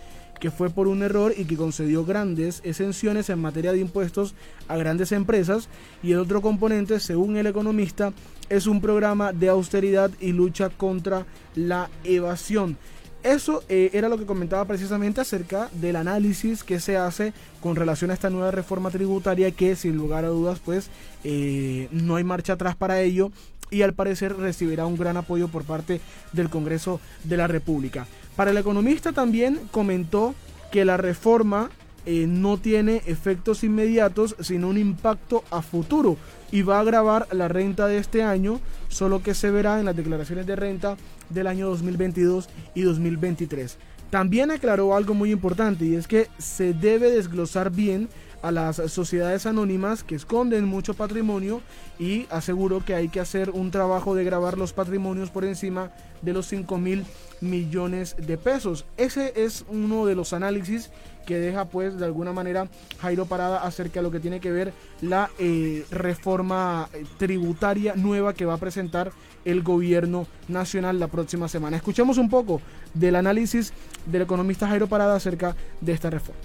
[0.41, 4.35] que fue por un error y que concedió grandes exenciones en materia de impuestos
[4.67, 5.69] a grandes empresas.
[6.03, 8.13] Y el otro componente, según el economista,
[8.49, 12.77] es un programa de austeridad y lucha contra la evasión.
[13.23, 18.11] Eso eh, era lo que comentaba precisamente acerca del análisis que se hace con relación
[18.11, 20.91] a esta nueva reforma tributaria que sin lugar a dudas pues
[21.23, 23.31] eh, no hay marcha atrás para ello
[23.73, 26.01] y al parecer recibirá un gran apoyo por parte
[26.33, 28.07] del Congreso de la República.
[28.37, 30.35] Para el economista también comentó
[30.71, 31.71] que la reforma
[32.05, 36.17] eh, no tiene efectos inmediatos, sino un impacto a futuro
[36.51, 39.97] y va a agravar la renta de este año, solo que se verá en las
[39.97, 40.97] declaraciones de renta
[41.31, 43.79] del año 2022 y 2023.
[44.11, 48.09] También aclaró algo muy importante y es que se debe desglosar bien
[48.43, 51.61] a las sociedades anónimas que esconden mucho patrimonio
[51.99, 56.33] y aseguro que hay que hacer un trabajo de grabar los patrimonios por encima de
[56.33, 57.05] los 5 mil
[57.41, 58.85] millones de pesos.
[58.97, 60.91] Ese es uno de los análisis
[61.27, 62.69] que deja pues de alguna manera
[63.01, 68.35] Jairo Parada acerca de lo que tiene que ver la eh, reforma eh, tributaria nueva
[68.35, 69.13] que va a presentar
[69.45, 71.77] el gobierno nacional la próxima semana.
[71.77, 72.61] Escuchemos un poco
[72.95, 73.73] del análisis
[74.07, 76.41] del economista Jairo Parada acerca de esta reforma.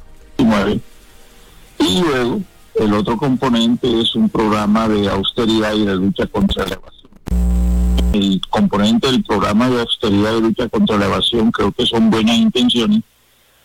[1.89, 2.41] Y luego,
[2.75, 7.11] el otro componente es un programa de austeridad y de lucha contra la evasión.
[8.13, 12.35] El componente del programa de austeridad y lucha contra la evasión creo que son buenas
[12.37, 13.03] intenciones.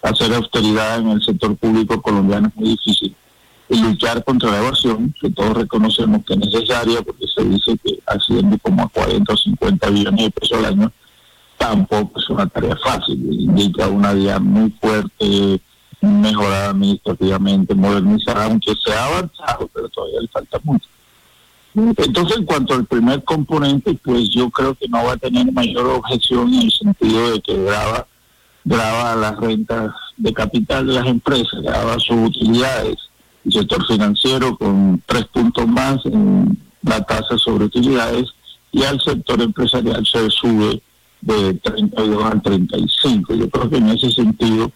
[0.02, 3.14] Hacer austeridad en el sector público colombiano es muy difícil.
[3.68, 7.98] Y luchar contra la evasión, que todos reconocemos que es necesaria, porque se dice que
[8.06, 10.92] asciende como a 40 o 50 billones de pesos al año,
[11.56, 13.18] tampoco es una tarea fácil.
[13.32, 15.60] Indica una vía muy fuerte
[16.02, 20.86] mejorar administrativamente, modernizar, aunque se ha avanzado, pero todavía le falta mucho.
[21.74, 25.86] Entonces, en cuanto al primer componente, pues yo creo que no va a tener mayor
[25.86, 28.06] objeción en el sentido de que graba,
[28.64, 32.96] graba las rentas de capital de las empresas, graba sus utilidades.
[33.44, 38.28] El sector financiero con tres puntos más en la tasa sobre utilidades
[38.70, 40.82] y al sector empresarial se sube
[41.22, 43.34] de 32 al 35.
[43.34, 44.70] Yo creo que en ese sentido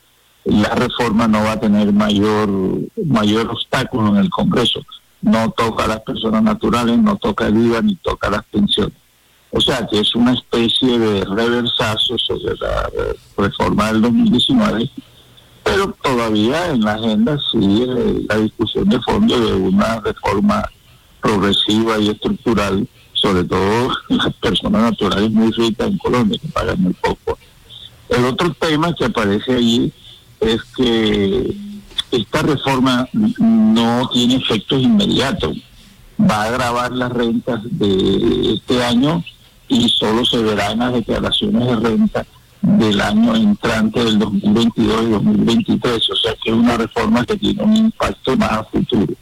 [0.46, 2.48] la reforma no va a tener mayor,
[3.04, 4.80] mayor obstáculo en el Congreso.
[5.20, 8.96] No toca a las personas naturales, no toca el IVA ni toca las pensiones.
[9.50, 12.88] O sea que es una especie de reversazo sobre la
[13.36, 14.88] reforma del 2019,
[15.64, 17.86] pero todavía en la agenda sigue
[18.28, 20.62] la discusión de fondo de una reforma
[21.20, 26.92] progresiva y estructural, sobre todo las personas naturales muy ricas en Colombia, que pagan muy
[26.92, 27.36] poco.
[28.08, 29.92] El otro tema que aparece allí
[30.40, 31.56] es que
[32.10, 35.56] esta reforma no tiene efectos inmediatos.
[36.18, 39.22] Va a agravar las rentas de este año
[39.68, 42.26] y solo se verá en las declaraciones de renta
[42.62, 46.10] del año entrante del 2022 y 2023.
[46.10, 49.12] O sea que es una reforma que tiene un impacto más a futuro.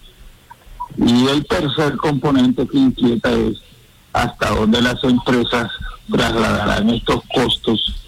[0.96, 3.58] Y el tercer componente que inquieta es
[4.12, 5.68] hasta dónde las empresas
[6.08, 8.03] trasladarán estos costos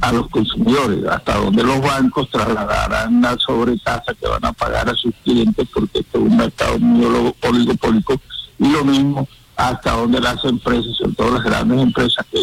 [0.00, 4.94] a los consumidores, hasta donde los bancos trasladarán la sobretasa que van a pagar a
[4.94, 8.20] sus clientes porque este es un mercado muy oligopólico
[8.58, 12.40] y lo mismo hasta donde las empresas, sobre todo las grandes empresas que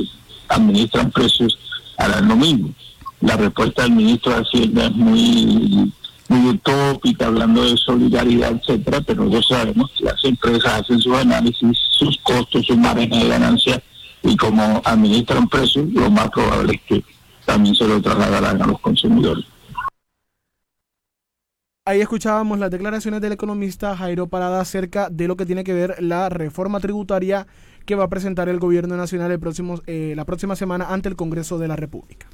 [0.49, 1.57] administran precios,
[1.97, 2.69] harán lo mismo.
[3.21, 5.91] La respuesta del ministro de Hacienda es muy,
[6.29, 11.75] muy utópica, hablando de solidaridad, etcétera, pero ya sabemos que las empresas hacen sus análisis,
[11.89, 13.83] sus costos, sus márgenes de ganancia
[14.21, 17.16] y como administran precios, lo más probable es que
[17.47, 19.45] también se lo trasladarán a los consumidores.
[21.85, 25.95] Ahí escuchábamos las declaraciones del economista Jairo Parada acerca de lo que tiene que ver
[26.03, 27.47] la reforma tributaria
[27.85, 31.15] que va a presentar el gobierno nacional el próximo, eh, la próxima semana ante el
[31.15, 32.27] Congreso de la República.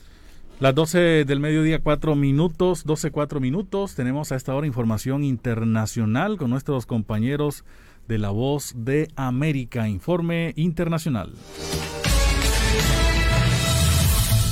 [0.59, 3.93] Las 12 del mediodía, 4 minutos, 12, 4 minutos.
[3.93, 7.63] Tenemos a esta hora información internacional con nuestros compañeros
[8.07, 9.87] de La Voz de América.
[9.87, 11.33] Informe internacional.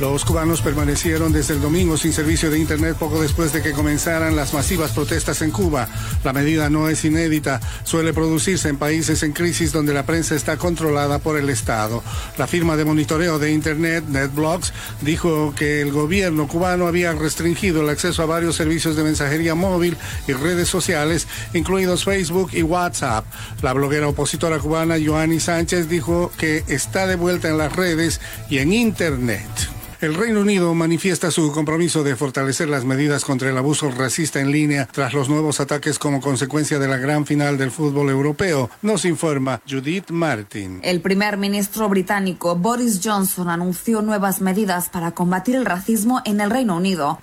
[0.00, 4.34] Los cubanos permanecieron desde el domingo sin servicio de Internet poco después de que comenzaran
[4.34, 5.88] las masivas protestas en Cuba.
[6.24, 10.56] La medida no es inédita, suele producirse en países en crisis donde la prensa está
[10.56, 12.02] controlada por el Estado.
[12.38, 17.88] La firma de monitoreo de Internet, NetBlocks, dijo que el gobierno cubano había restringido el
[17.88, 23.24] acceso a varios servicios de mensajería móvil y redes sociales, incluidos Facebook y WhatsApp.
[23.62, 28.20] La bloguera opositora cubana Joanny Sánchez dijo que está de vuelta en las redes
[28.50, 29.44] y en Internet.
[30.04, 34.50] El Reino Unido manifiesta su compromiso de fortalecer las medidas contra el abuso racista en
[34.50, 39.06] línea tras los nuevos ataques como consecuencia de la gran final del fútbol europeo, nos
[39.06, 40.80] informa Judith Martin.
[40.82, 46.50] El primer ministro británico Boris Johnson anunció nuevas medidas para combatir el racismo en el
[46.50, 47.18] Reino Unido.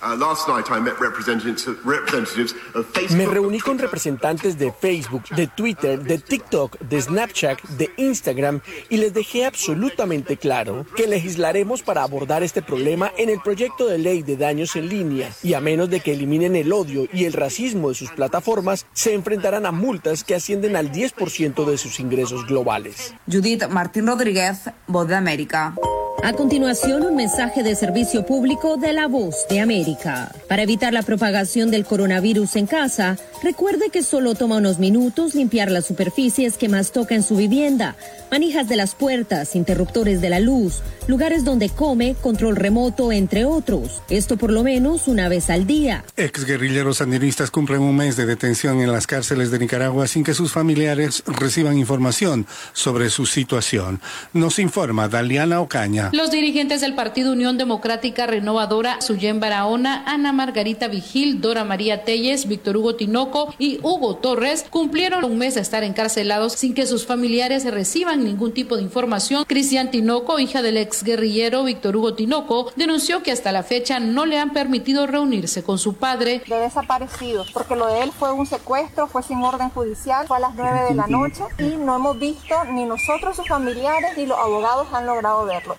[3.10, 8.96] Me reuní con representantes de Facebook, de Twitter, de TikTok, de Snapchat, de Instagram y
[8.96, 14.22] les dejé absolutamente claro que legislaremos para abordar este problema en el proyecto de ley
[14.22, 17.90] de daños en línea y a menos de que eliminen el odio y el racismo
[17.90, 23.14] de sus plataformas, se enfrentarán a multas que ascienden al 10% de sus ingresos globales.
[23.30, 25.74] Judith Martín Rodríguez, Voz de América.
[26.20, 30.30] A continuación, un mensaje de servicio público de la Voz de América.
[30.46, 35.70] Para evitar la propagación del coronavirus en casa, recuerde que solo toma unos minutos limpiar
[35.70, 37.96] las superficies que más toca en su vivienda,
[38.30, 44.02] manijas de las puertas, interruptores de la luz, lugares donde come, control remoto, entre otros.
[44.08, 46.04] Esto por lo menos una vez al día.
[46.16, 50.34] Ex guerrilleros sandinistas cumplen un mes de detención en las cárceles de Nicaragua sin que
[50.34, 54.00] sus familiares reciban información sobre su situación.
[54.32, 56.01] Nos informa Daliana Ocaña.
[56.12, 62.48] Los dirigentes del Partido Unión Democrática Renovadora, Suyen Barahona, Ana Margarita Vigil, Dora María Telles,
[62.48, 67.06] Víctor Hugo Tinoco y Hugo Torres cumplieron un mes de estar encarcelados sin que sus
[67.06, 69.44] familiares reciban ningún tipo de información.
[69.46, 74.26] Cristian Tinoco, hija del ex guerrillero Víctor Hugo Tinoco, denunció que hasta la fecha no
[74.26, 76.42] le han permitido reunirse con su padre.
[76.46, 80.40] De desaparecido, porque lo de él fue un secuestro, fue sin orden judicial, fue a
[80.40, 84.38] las 9 de la noche y no hemos visto ni nosotros sus familiares ni los
[84.38, 85.76] abogados han logrado verlo.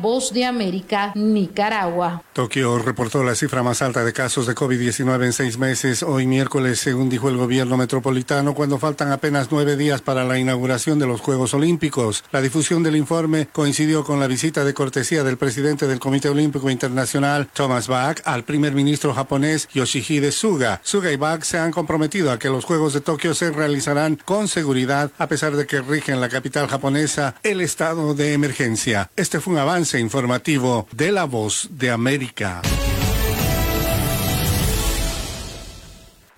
[0.00, 2.22] Voz de América, Nicaragua.
[2.34, 6.80] Tokio reportó la cifra más alta de casos de COVID-19 en seis meses hoy miércoles,
[6.80, 11.20] según dijo el gobierno metropolitano, cuando faltan apenas nueve días para la inauguración de los
[11.20, 12.24] Juegos Olímpicos.
[12.32, 16.68] La difusión del informe coincidió con la visita de cortesía del presidente del Comité Olímpico
[16.68, 20.80] Internacional, Thomas Bach, al primer ministro japonés Yoshihide Suga.
[20.82, 24.48] Suga y Bach se han comprometido a que los Juegos de Tokio se realizarán con
[24.48, 29.10] seguridad, a pesar de que rige en la capital japonesa el estado de emergencia.
[29.16, 32.62] Este fue un avance informativo de La Voz de América.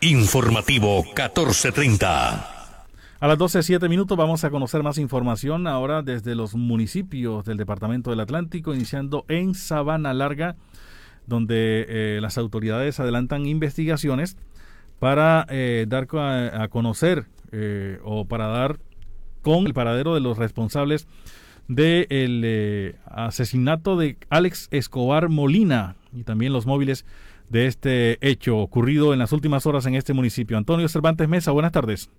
[0.02, 2.76] Informativo 1430.
[3.18, 8.10] A las 12.07 minutos vamos a conocer más información ahora desde los municipios del Departamento
[8.10, 10.56] del Atlántico, iniciando en Sabana Larga,
[11.26, 14.36] donde eh, las autoridades adelantan investigaciones
[14.98, 18.78] para eh, dar a, a conocer eh, o para dar
[19.40, 21.06] con el paradero de los responsables
[21.68, 27.04] del eh, asesinato de Alex Escobar Molina y también los móviles
[27.48, 30.56] de este hecho ocurrido en las últimas horas en este municipio.
[30.56, 32.10] Antonio Cervantes Mesa, buenas tardes.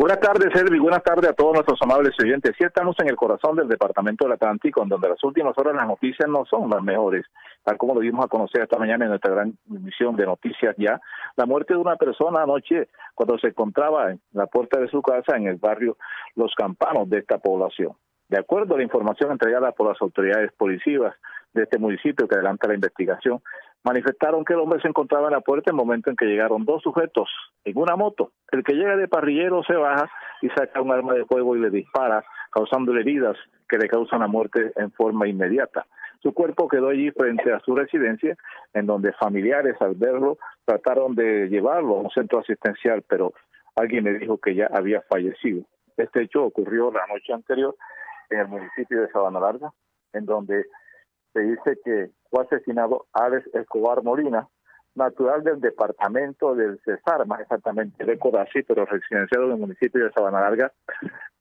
[0.00, 0.78] Buenas tardes, Elvi.
[0.78, 2.52] Buenas tardes a todos nuestros amables oyentes.
[2.56, 5.86] Sí, estamos en el corazón del Departamento del Atlántico, en donde las últimas horas las
[5.86, 7.26] noticias no son las mejores.
[7.62, 10.98] Tal como lo dimos a conocer esta mañana en nuestra gran emisión de noticias ya,
[11.36, 15.36] la muerte de una persona anoche cuando se encontraba en la puerta de su casa
[15.36, 15.98] en el barrio
[16.34, 17.92] Los Campanos de esta población.
[18.30, 21.16] De acuerdo a la información entregada por las autoridades policivas
[21.52, 23.42] de este municipio que adelanta la investigación,
[23.82, 26.64] manifestaron que el hombre se encontraba en la puerta en el momento en que llegaron
[26.64, 27.28] dos sujetos
[27.64, 28.30] en una moto.
[28.52, 30.08] El que llega de parrillero se baja
[30.42, 33.36] y saca un arma de fuego y le dispara, causándole heridas
[33.68, 35.86] que le causan la muerte en forma inmediata.
[36.22, 38.36] Su cuerpo quedó allí frente a su residencia,
[38.74, 43.32] en donde familiares al verlo trataron de llevarlo a un centro asistencial, pero
[43.74, 45.64] alguien le dijo que ya había fallecido.
[45.96, 47.74] Este hecho ocurrió la noche anterior
[48.30, 49.72] en el municipio de Sabana Larga,
[50.12, 50.66] en donde
[51.32, 54.48] se dice que fue asesinado Alex Escobar Molina,
[54.94, 60.12] natural del departamento del Cesar, más exactamente de Codazzi, pero residenciado en el municipio de
[60.12, 60.72] Sabana Larga,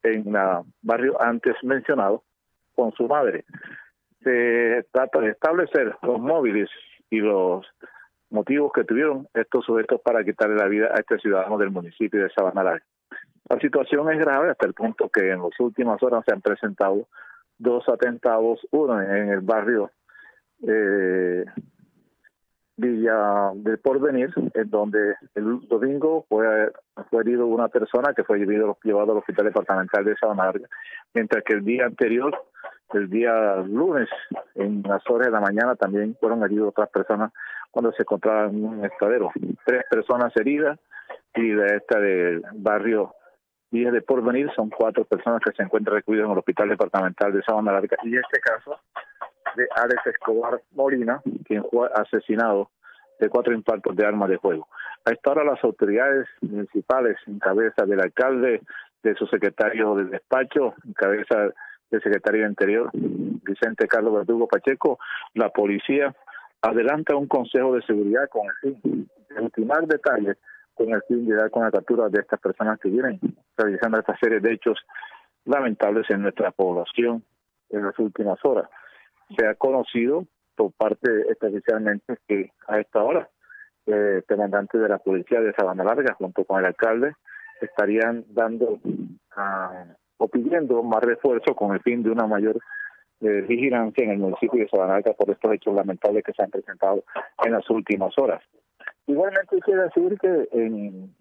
[0.03, 2.23] en el barrio antes mencionado,
[2.75, 3.45] con su madre.
[4.23, 6.69] Se trata de establecer los móviles
[7.09, 7.65] y los
[8.29, 12.29] motivos que tuvieron estos sujetos para quitarle la vida a este ciudadano del municipio de
[12.29, 12.85] Sabana Larga.
[13.49, 17.07] La situación es grave hasta el punto que en las últimas horas se han presentado
[17.57, 19.91] dos atentados, uno en el barrio
[20.67, 21.45] eh,
[22.77, 26.71] Villa del Porvenir, en donde el domingo fue,
[27.09, 30.53] fue herido una persona que fue llevado, llevado al hospital departamental de Sabana
[31.13, 32.33] mientras que el día anterior,
[32.93, 34.07] el día lunes,
[34.55, 37.33] en las horas de la mañana, también fueron heridos otras personas
[37.71, 39.31] cuando se encontraban en un estadero.
[39.65, 40.79] Tres personas heridas
[41.35, 43.13] y de esta del barrio
[43.71, 47.43] Villa de Porvenir son cuatro personas que se encuentran recluidas en el hospital departamental de
[47.43, 47.97] Sabana Larga.
[48.03, 48.79] Y este caso,
[49.55, 52.71] de Alex Escobar Molina, quien fue asesinado
[53.19, 54.67] de cuatro impactos de armas de fuego.
[55.05, 58.61] A esta hora las autoridades municipales, en cabeza del alcalde,
[59.03, 61.53] de su secretario de despacho, en cabeza
[61.89, 64.99] del secretario de Interior, Vicente Carlos Verdugo Pacheco,
[65.33, 66.15] la policía
[66.61, 70.37] adelanta un consejo de seguridad con el fin de ultimar detalles,
[70.79, 73.19] con el fin de dar con la captura de estas personas que vienen
[73.57, 74.79] realizando esta serie de hechos
[75.43, 77.21] lamentables en nuestra población
[77.69, 78.69] en las últimas horas
[79.37, 80.25] se ha conocido
[80.55, 83.29] por parte especialmente que a esta hora
[83.87, 87.13] eh, comandante de la policía de Sabana Larga junto con el alcalde
[87.59, 88.79] estarían dando
[89.35, 89.83] ah,
[90.17, 92.57] o pidiendo más refuerzo con el fin de una mayor
[93.19, 96.51] eh, vigilancia en el municipio de Sabana Larga por estos hechos lamentables que se han
[96.51, 97.03] presentado
[97.43, 98.41] en las últimas horas.
[99.09, 101.15] Igualmente que decir que en,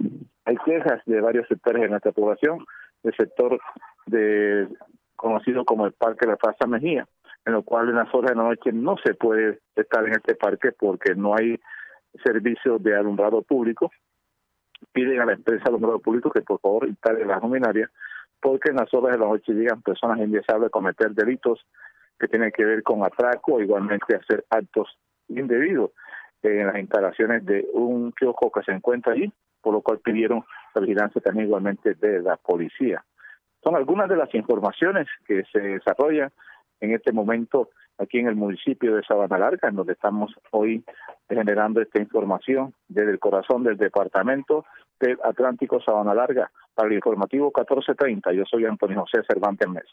[0.45, 2.67] hay quejas de varios sectores de nuestra población,
[3.03, 3.59] el sector
[4.05, 4.69] de
[5.17, 7.09] conocido como el Parque de la Plaza Mejía,
[7.47, 10.35] en lo cual en las horas de la noche no se puede estar en este
[10.35, 11.59] parque porque no hay
[12.23, 13.91] servicio de alumbrado público.
[14.93, 17.91] Piden a la empresa de alumbrado público que por favor instale las luminarias
[18.39, 21.65] porque en las horas de la noche llegan personas indeseables a cometer delitos
[22.21, 25.93] que tienen que ver con atraco igualmente hacer actos indebidos
[26.43, 30.81] en las instalaciones de un kiosco que se encuentra allí, por lo cual pidieron la
[30.81, 33.05] vigilancia también igualmente de la policía.
[33.63, 36.31] Son algunas de las informaciones que se desarrollan
[36.81, 40.85] en este momento aquí en el municipio de Sabana Larga, en donde estamos hoy
[41.29, 44.65] generando esta información desde el corazón del departamento
[45.01, 46.51] del Atlántico Sabana Larga.
[46.75, 49.85] Para el informativo 1430, yo soy Antonio José Cervantes Mes.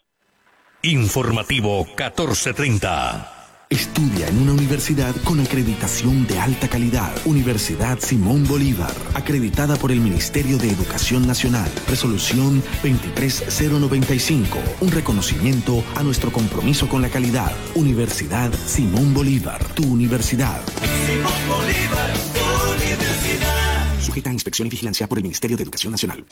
[0.83, 3.44] Informativo 1430.
[3.69, 7.11] Estudia en una universidad con acreditación de alta calidad.
[7.25, 11.71] Universidad Simón Bolívar, acreditada por el Ministerio de Educación Nacional.
[11.87, 17.51] Resolución 23095, un reconocimiento a nuestro compromiso con la calidad.
[17.73, 20.61] Universidad Simón Bolívar, tu universidad.
[21.07, 23.99] Simón Bolívar, tu universidad.
[23.99, 26.23] Sujeta a inspección y vigilancia por el Ministerio de Educación Nacional.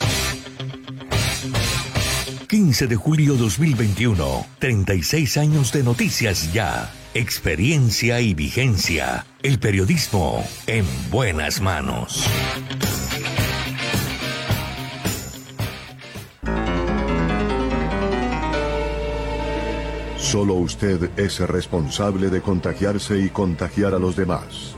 [2.54, 6.88] 15 de julio 2021, 36 años de noticias ya.
[7.12, 9.26] Experiencia y vigencia.
[9.42, 12.24] El periodismo en buenas manos.
[20.16, 24.76] Solo usted es responsable de contagiarse y contagiar a los demás.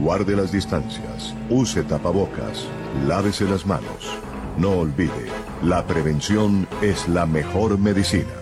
[0.00, 2.64] Guarde las distancias, use tapabocas,
[3.06, 4.18] lávese las manos.
[4.58, 5.26] No olvide,
[5.62, 8.34] la prevención es la mejor medicina.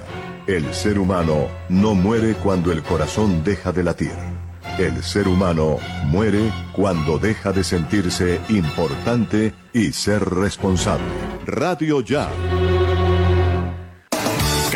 [0.47, 4.15] El ser humano no muere cuando el corazón deja de latir.
[4.79, 11.05] El ser humano muere cuando deja de sentirse importante y ser responsable.
[11.45, 12.31] Radio Ya.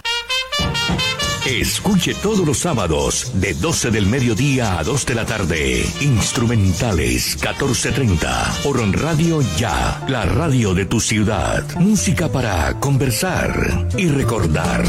[1.48, 5.82] Escuche todos los sábados de 12 del mediodía a 2 de la tarde.
[6.02, 11.64] Instrumentales 1430 por Radio Ya, la radio de tu ciudad.
[11.78, 14.84] Música para conversar y recordar.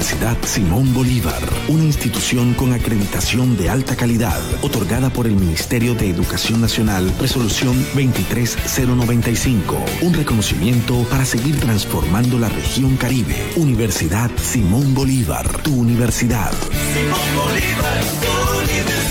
[0.00, 6.08] Universidad Simón Bolívar, una institución con acreditación de alta calidad, otorgada por el Ministerio de
[6.08, 13.36] Educación Nacional, resolución 23095, un reconocimiento para seguir transformando la región Caribe.
[13.56, 16.50] Universidad Simón Bolívar, tu universidad.
[16.94, 18.02] Simón Bolívar,
[18.64, 19.09] universidad.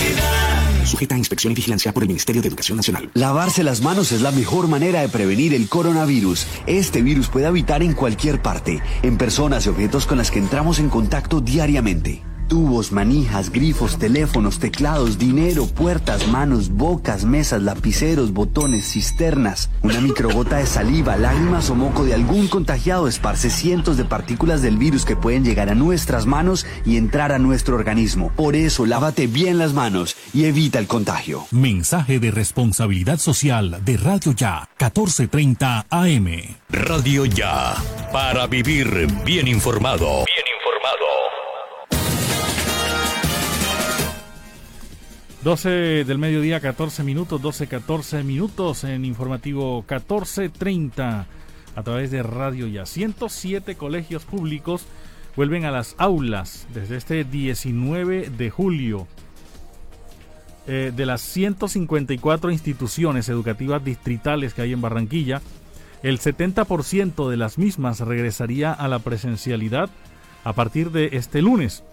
[0.90, 3.12] Sujeta a inspección y vigilancia por el Ministerio de Educación Nacional.
[3.14, 6.48] Lavarse las manos es la mejor manera de prevenir el coronavirus.
[6.66, 10.80] Este virus puede habitar en cualquier parte, en personas y objetos con las que entramos
[10.80, 12.29] en contacto diariamente.
[12.50, 19.70] Tubos, manijas, grifos, teléfonos, teclados, dinero, puertas, manos, bocas, mesas, lapiceros, botones, cisternas.
[19.84, 24.78] Una microgota de saliva, lágrimas o moco de algún contagiado esparce cientos de partículas del
[24.78, 28.32] virus que pueden llegar a nuestras manos y entrar a nuestro organismo.
[28.36, 31.46] Por eso, lávate bien las manos y evita el contagio.
[31.52, 36.28] Mensaje de responsabilidad social de Radio Ya, 1430 AM.
[36.70, 37.76] Radio Ya,
[38.12, 40.26] para vivir bien informado.
[40.26, 40.49] Bien
[45.44, 51.28] 12 del mediodía, 14 minutos, 12, 14 minutos en informativo 1430
[51.76, 52.86] a través de Radio Ya.
[52.86, 54.86] 107 colegios públicos
[55.38, 59.08] vuelven a las aulas desde este 19 de julio.
[60.68, 65.42] Eh, de las 154 instituciones educativas distritales que hay en Barranquilla,
[66.04, 69.90] el 70% de las mismas regresaría a la presencialidad
[70.44, 71.86] a partir de este lunes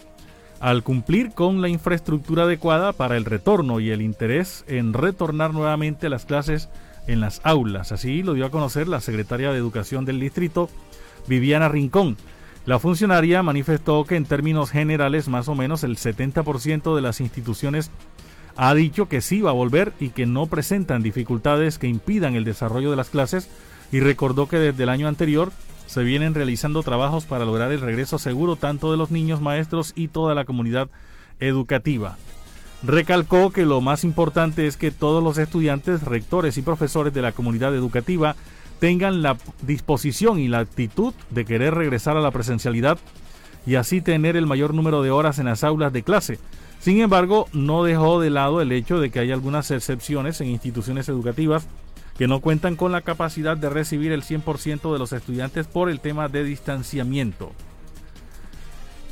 [0.61, 6.07] al cumplir con la infraestructura adecuada para el retorno y el interés en retornar nuevamente
[6.07, 6.69] a las clases
[7.07, 7.93] en las aulas.
[7.93, 10.69] Así lo dio a conocer la secretaria de Educación del distrito,
[11.27, 12.17] Viviana Rincón.
[12.65, 17.91] La funcionaria manifestó que en términos generales más o menos el 70% de las instituciones
[18.57, 22.45] ha dicho que sí va a volver y que no presentan dificultades que impidan el
[22.45, 23.49] desarrollo de las clases
[23.93, 25.53] y recordó que desde el año anterior
[25.87, 30.09] se vienen realizando trabajos para lograr el regreso seguro tanto de los niños, maestros y
[30.09, 30.89] toda la comunidad
[31.41, 32.16] educativa.
[32.82, 37.32] Recalcó que lo más importante es que todos los estudiantes, rectores y profesores de la
[37.32, 38.37] comunidad educativa
[38.78, 42.99] tengan la disposición y la actitud de querer regresar a la presencialidad
[43.66, 46.39] y así tener el mayor número de horas en las aulas de clase.
[46.78, 51.09] Sin embargo, no dejó de lado el hecho de que hay algunas excepciones en instituciones
[51.09, 51.66] educativas
[52.19, 56.01] que no cuentan con la capacidad de recibir el 100% de los estudiantes por el
[56.01, 57.53] tema de distanciamiento.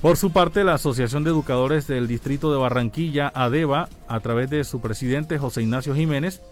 [0.01, 4.65] Por su parte, la Asociación de Educadores del Distrito de Barranquilla, ADEBA, a través de
[4.65, 6.43] su presidente José Ignacio Jiménez,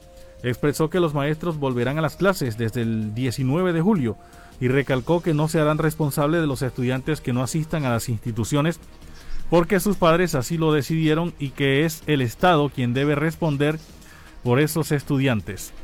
[0.42, 4.16] expresó que los maestros volverán a las clases desde el 19 de julio
[4.60, 8.08] y recalcó que no se harán responsables de los estudiantes que no asistan a las
[8.08, 8.80] instituciones
[9.50, 13.78] porque sus padres así lo decidieron y que es el Estado quien debe responder
[14.42, 15.74] por esos estudiantes.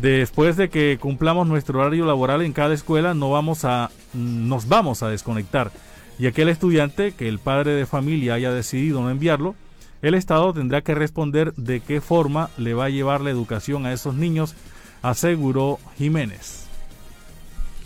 [0.00, 5.02] Después de que cumplamos nuestro horario laboral en cada escuela, no vamos a, nos vamos
[5.02, 5.70] a desconectar.
[6.18, 9.54] Y aquel estudiante que el padre de familia haya decidido no enviarlo,
[10.02, 13.92] el Estado tendrá que responder de qué forma le va a llevar la educación a
[13.92, 14.54] esos niños,
[15.02, 16.66] aseguró Jiménez.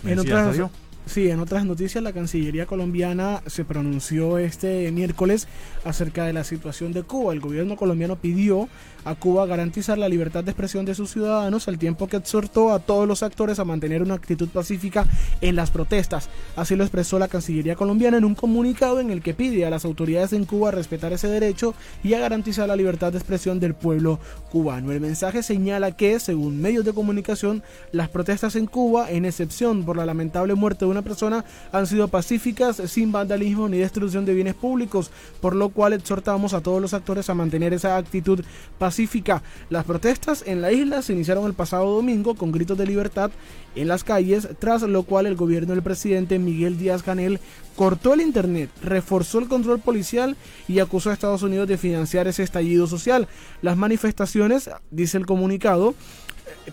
[0.05, 0.59] En otras,
[1.07, 5.49] sí, en otras noticias, la Cancillería colombiana se pronunció este miércoles
[5.85, 7.33] acerca de la situación de Cuba.
[7.33, 8.69] El gobierno colombiano pidió
[9.05, 12.79] a Cuba garantizar la libertad de expresión de sus ciudadanos al tiempo que exhortó a
[12.81, 15.07] todos los actores a mantener una actitud pacífica
[15.41, 16.29] en las protestas.
[16.57, 19.85] Así lo expresó la Cancillería colombiana en un comunicado en el que pide a las
[19.85, 24.19] autoridades en Cuba respetar ese derecho y a garantizar la libertad de expresión del pueblo
[24.51, 24.93] cubano.
[24.93, 29.97] El mensaje señala que, según medios de comunicación, las protestas en Cuba, en excepción por
[29.97, 34.55] la lamentable muerte de una persona, han sido pacíficas, sin vandalismo ni destrucción de bienes
[34.55, 35.11] públicos,
[35.41, 38.45] por lo cual exhortamos a todos los actores a mantener esa actitud
[38.79, 39.43] pacífica.
[39.69, 43.31] Las protestas en la isla se iniciaron el pasado domingo con gritos de libertad
[43.75, 47.41] en las calles, tras lo cual el gobierno del presidente Miguel Díaz Canel
[47.77, 50.37] cortó el Internet, reforzó el control policial
[50.69, 53.29] y acusó a Estados Unidos de financiar ese estallido social.
[53.63, 55.95] Las manifestaciones, dice el comunicado,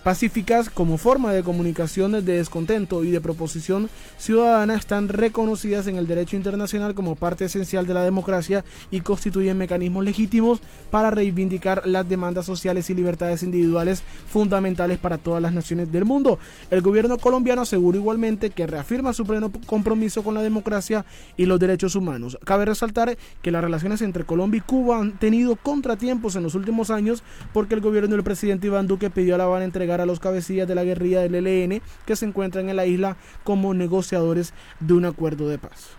[0.02, 3.88] pacíficas como forma de comunicación de descontento y de proposición
[4.18, 9.58] ciudadana están reconocidas en el derecho internacional como parte esencial de la democracia y constituyen
[9.58, 15.90] mecanismos legítimos para reivindicar las demandas sociales y libertades individuales fundamentales para todas las naciones
[15.90, 16.38] del mundo.
[16.70, 21.04] El gobierno colombiano asegura igualmente que reafirma su pleno compromiso con la democracia
[21.36, 22.38] y los derechos humanos.
[22.44, 26.90] Cabe resaltar que las relaciones entre Colombia y Cuba han tenido contratiempos en los últimos
[26.90, 27.22] años
[27.52, 30.68] porque el gobierno del presidente Iván Duque pidió a La Habana entregar a los cabecillas
[30.68, 35.04] de la guerrilla del ELN que se encuentran en la isla como negociadores de un
[35.04, 35.98] acuerdo de paz.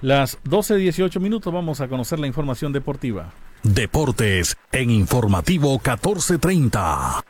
[0.00, 3.32] Las 12.18 minutos vamos a conocer la información deportiva.
[3.62, 7.24] Deportes en Informativo 1430.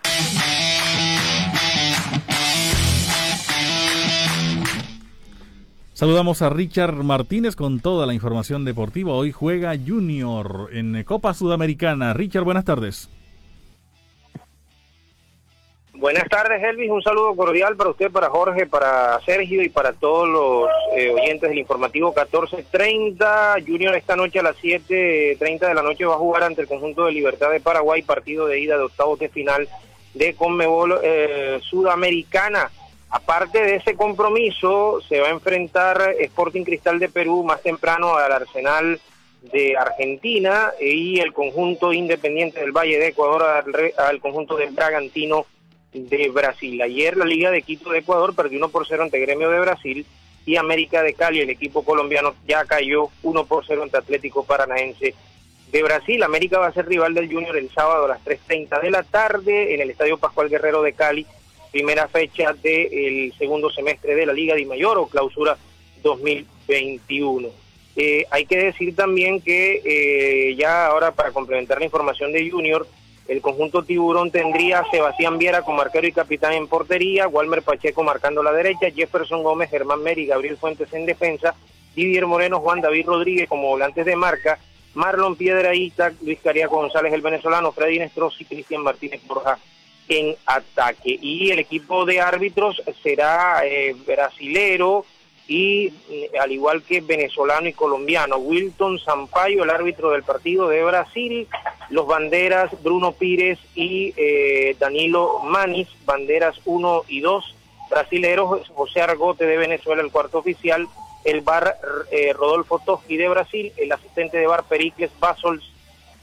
[5.93, 9.12] Saludamos a Richard Martínez con toda la información deportiva.
[9.12, 12.12] Hoy juega Junior en Copa Sudamericana.
[12.14, 13.09] Richard, buenas tardes.
[16.05, 16.90] Buenas tardes, Elvis.
[16.90, 21.48] Un saludo cordial para usted, para Jorge, para Sergio y para todos los eh, oyentes
[21.48, 23.55] del informativo 1430.
[23.66, 27.07] Junior esta noche a las 7.30 de la noche va a jugar ante el conjunto
[27.07, 29.66] de Libertad de Paraguay, partido de ida de octavos de final
[30.12, 32.70] de Conmebol eh, Sudamericana.
[33.09, 38.30] Aparte de ese compromiso, se va a enfrentar Sporting Cristal de Perú más temprano al
[38.30, 39.00] Arsenal
[39.40, 45.46] de Argentina y el conjunto independiente del Valle de Ecuador al, al conjunto del Bragantino
[45.95, 46.82] de Brasil.
[46.82, 50.07] Ayer la Liga de Quito de Ecuador perdió 1 por 0 ante Gremio de Brasil
[50.45, 55.14] y América de Cali, el equipo colombiano, ya cayó 1 por 0 ante Atlético Paranaense
[55.70, 56.22] de Brasil.
[56.22, 59.74] América va a ser rival del Junior el sábado a las 3.30 de la tarde
[59.74, 61.26] en el Estadio Pascual Guerrero de Cali,
[61.72, 65.57] primera fecha del segundo semestre de la Liga de Mayor o clausura
[66.03, 67.49] 2021.
[67.97, 72.86] Eh, hay que decir también que eh, ya ahora para complementar la información de Junior,
[73.27, 78.03] el conjunto tiburón tendría a Sebastián Viera como arquero y capitán en portería, Walmer Pacheco
[78.03, 81.55] marcando la derecha, Jefferson Gómez, Germán Meri, Gabriel Fuentes en defensa,
[81.95, 84.59] Didier Moreno, Juan David Rodríguez como volantes de marca,
[84.95, 89.59] Marlon Piedraíta, Luis Caría González el venezolano, Freddy Nestros y Cristian Martínez Borja
[90.09, 91.18] en ataque.
[91.20, 95.05] Y el equipo de árbitros será eh, brasilero,
[95.47, 100.82] y eh, al igual que venezolano y colombiano, Wilton Sampaio, el árbitro del partido de
[100.82, 101.49] Brasil,
[101.90, 107.55] los banderas Bruno Pires y eh, Danilo Manis, banderas 1 y 2,
[107.90, 110.88] brasileros José Argote de Venezuela, el cuarto oficial,
[111.24, 111.78] el bar
[112.11, 115.64] eh, Rodolfo Toschi de Brasil, el asistente de bar Pericles Basols,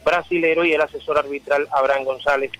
[0.03, 2.51] brasilero, y el asesor arbitral Abraham González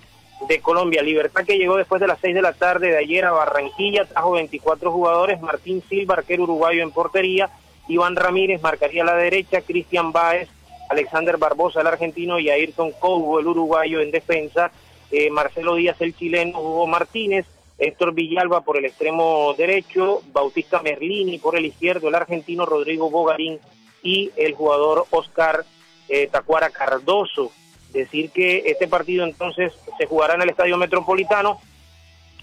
[0.48, 1.02] de Colombia.
[1.02, 4.32] Libertad que llegó después de las 6 de la tarde de ayer a Barranquilla, trajo
[4.32, 7.50] 24 jugadores, Martín Silva, arquero uruguayo en portería,
[7.88, 10.48] Iván Ramírez marcaría la derecha, Cristian Báez,
[10.88, 14.70] Alexander Barbosa el argentino y Ayrton Cobo el uruguayo en defensa,
[15.10, 17.46] eh, Marcelo Díaz el chileno, Hugo Martínez,
[17.78, 23.58] Héctor Villalba por el extremo derecho, Bautista Merlini por el izquierdo, el argentino Rodrigo Bogarín
[24.02, 25.64] y el jugador Oscar
[26.08, 27.52] eh, Tacuara Cardoso
[27.92, 31.60] Decir que este partido entonces se jugará en el Estadio Metropolitano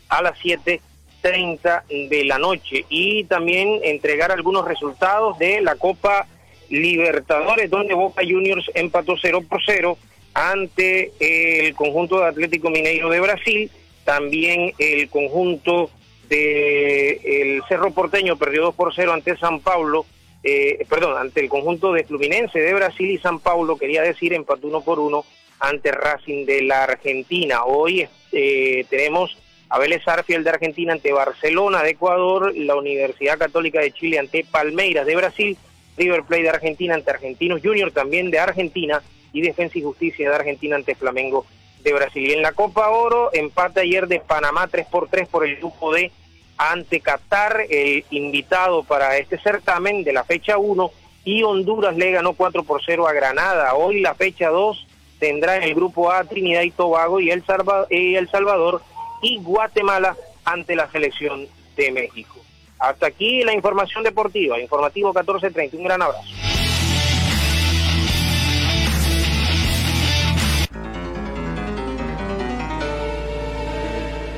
[0.09, 6.27] a las 7.30 de la noche y también entregar algunos resultados de la Copa
[6.69, 9.97] Libertadores, donde Boca Juniors empató 0 por 0
[10.33, 13.71] ante el conjunto de Atlético Mineiro de Brasil,
[14.05, 15.89] también el conjunto
[16.29, 20.05] de el Cerro Porteño perdió 2 por 0 ante San Paulo,
[20.43, 24.67] eh, perdón, ante el conjunto de Fluminense de Brasil y San Paulo, quería decir, empató
[24.67, 25.25] 1 por 1
[25.59, 27.65] ante Racing de la Argentina.
[27.65, 29.37] Hoy eh, tenemos
[29.69, 34.43] a Vélez Arfiel de Argentina ante Barcelona de Ecuador, la Universidad Católica de Chile ante
[34.43, 35.57] Palmeiras de Brasil,
[35.97, 39.01] River Plate de Argentina ante Argentinos Junior también de Argentina
[39.31, 41.45] y Defensa y Justicia de Argentina ante Flamengo
[41.83, 42.27] de Brasil.
[42.27, 45.93] Y en la Copa Oro, empate ayer de Panamá 3 por 3 por el grupo
[45.93, 46.11] D
[46.57, 50.91] ante Qatar, el invitado para este certamen de la fecha 1,
[51.23, 53.75] y Honduras le ganó 4 por 0 a Granada.
[53.75, 54.87] Hoy la fecha 2
[55.19, 58.81] tendrá en el grupo A Trinidad y Tobago y El, Salvador
[59.21, 60.15] y Guatemala
[60.45, 62.39] ante la selección de México.
[62.79, 65.77] Hasta aquí la información deportiva, informativo 1430.
[65.77, 66.23] Un gran abrazo.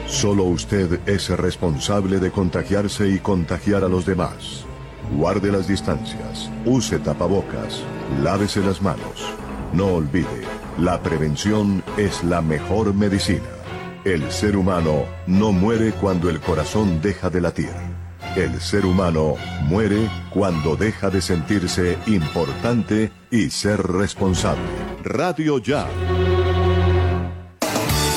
[0.08, 4.66] Solo usted es responsable de contagiarse y contagiar a los demás.
[5.16, 7.82] Guarde las distancias, use tapabocas,
[8.22, 9.34] lávese las manos.
[9.74, 10.46] No olvide,
[10.78, 13.50] la prevención es la mejor medicina.
[14.04, 17.72] El ser humano no muere cuando el corazón deja de latir.
[18.36, 24.64] El ser humano muere cuando deja de sentirse importante y ser responsable.
[25.04, 25.88] Radio Ya.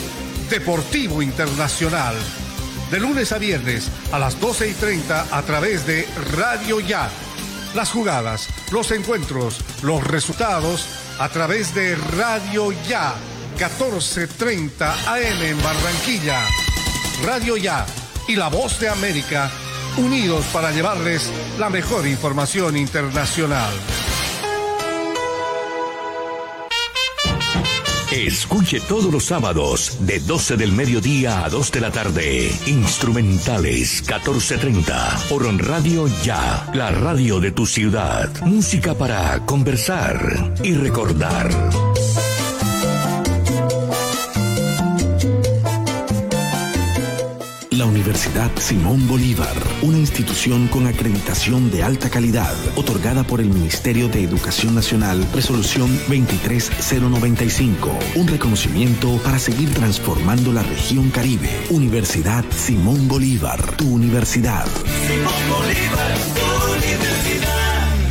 [0.51, 2.17] Deportivo Internacional
[2.91, 7.09] de lunes a viernes a las 12 y 30 a través de Radio Ya.
[7.75, 10.87] Las jugadas, los encuentros, los resultados
[11.19, 13.15] a través de Radio Ya,
[13.55, 16.41] 1430 AM en Barranquilla.
[17.25, 17.87] Radio Ya
[18.27, 19.51] y La Voz de América,
[19.97, 23.73] unidos para llevarles la mejor información internacional.
[28.13, 32.51] Escuche todos los sábados de 12 del mediodía a 2 de la tarde.
[32.67, 38.29] Instrumentales 1430 por Radio Ya, la radio de tu ciudad.
[38.43, 41.90] Música para conversar y recordar.
[48.11, 54.25] Universidad Simón Bolívar, una institución con acreditación de alta calidad, otorgada por el Ministerio de
[54.25, 61.51] Educación Nacional, resolución 23095, un reconocimiento para seguir transformando la región Caribe.
[61.71, 64.67] Universidad Simón Bolívar, tu universidad.
[65.47, 67.00] Universidad.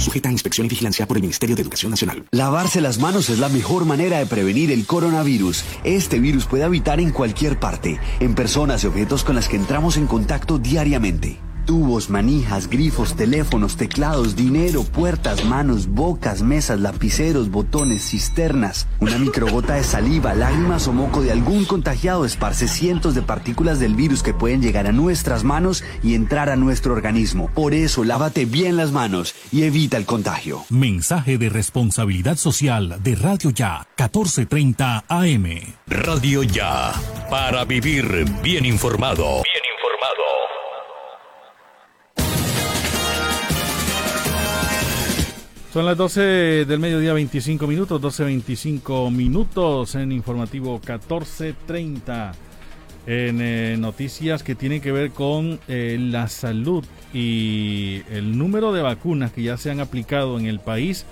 [0.09, 2.25] Sujeta a inspección y vigilancia por el Ministerio de Educación Nacional.
[2.31, 5.63] Lavarse las manos es la mejor manera de prevenir el coronavirus.
[5.83, 9.97] Este virus puede habitar en cualquier parte, en personas y objetos con las que entramos
[9.97, 11.37] en contacto diariamente.
[11.69, 18.87] Tubos, manijas, grifos, teléfonos, teclados, dinero, puertas, manos, bocas, mesas, lapiceros, botones, cisternas.
[18.99, 23.93] Una microgota de saliva, lágrimas o moco de algún contagiado esparce cientos de partículas del
[23.93, 27.51] virus que pueden llegar a nuestras manos y entrar a nuestro organismo.
[27.53, 30.63] Por eso, lávate bien las manos y evita el contagio.
[30.71, 35.45] Mensaje de responsabilidad social de Radio Ya, 1430 AM.
[35.85, 36.93] Radio Ya,
[37.29, 39.43] para vivir bien informado.
[39.43, 39.58] Bien
[45.79, 52.33] Son las 12 del mediodía, 25 minutos, 12, 25 minutos en informativo 1430.
[53.07, 58.81] En eh, noticias que tienen que ver con eh, la salud y el número de
[58.81, 61.05] vacunas que ya se han aplicado en el país.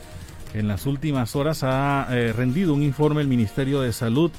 [0.53, 4.31] En las últimas horas ha eh, rendido un informe el Ministerio de Salud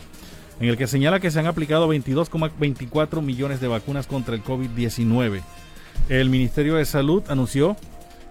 [0.61, 5.41] en el que señala que se han aplicado 22,24 millones de vacunas contra el COVID-19.
[6.11, 7.79] El Ministerio de Salud anunció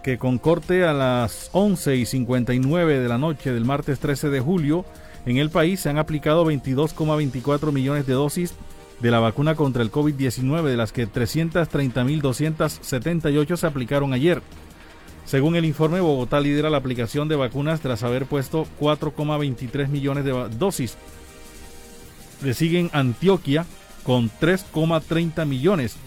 [0.04, 4.40] que con corte a las 11 y 59 de la noche del martes 13 de
[4.40, 4.86] julio,
[5.26, 8.54] en el país se han aplicado 22,24 millones de dosis
[9.00, 14.42] de la vacuna contra el COVID-19, de las que 330.278 se aplicaron ayer.
[15.26, 20.32] Según el informe, Bogotá lidera la aplicación de vacunas tras haber puesto 4,23 millones de
[20.58, 20.96] dosis.
[22.42, 23.66] Le siguen Antioquia
[24.04, 25.98] con 3,30 millones.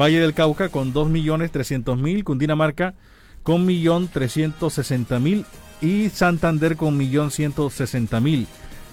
[0.00, 2.94] Valle del Cauca con 2.300.000, Cundinamarca
[3.42, 5.44] con 1.360.000
[5.80, 8.46] y Santander con 1.160.000.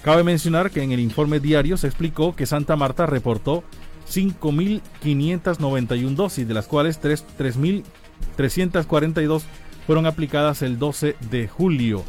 [0.04, 3.64] Cabe mencionar que en el informe diario se explicó que Santa Marta reportó
[4.12, 9.42] 5.591 dosis, de las cuales 3.342
[9.86, 12.04] fueron aplicadas el 12 de julio.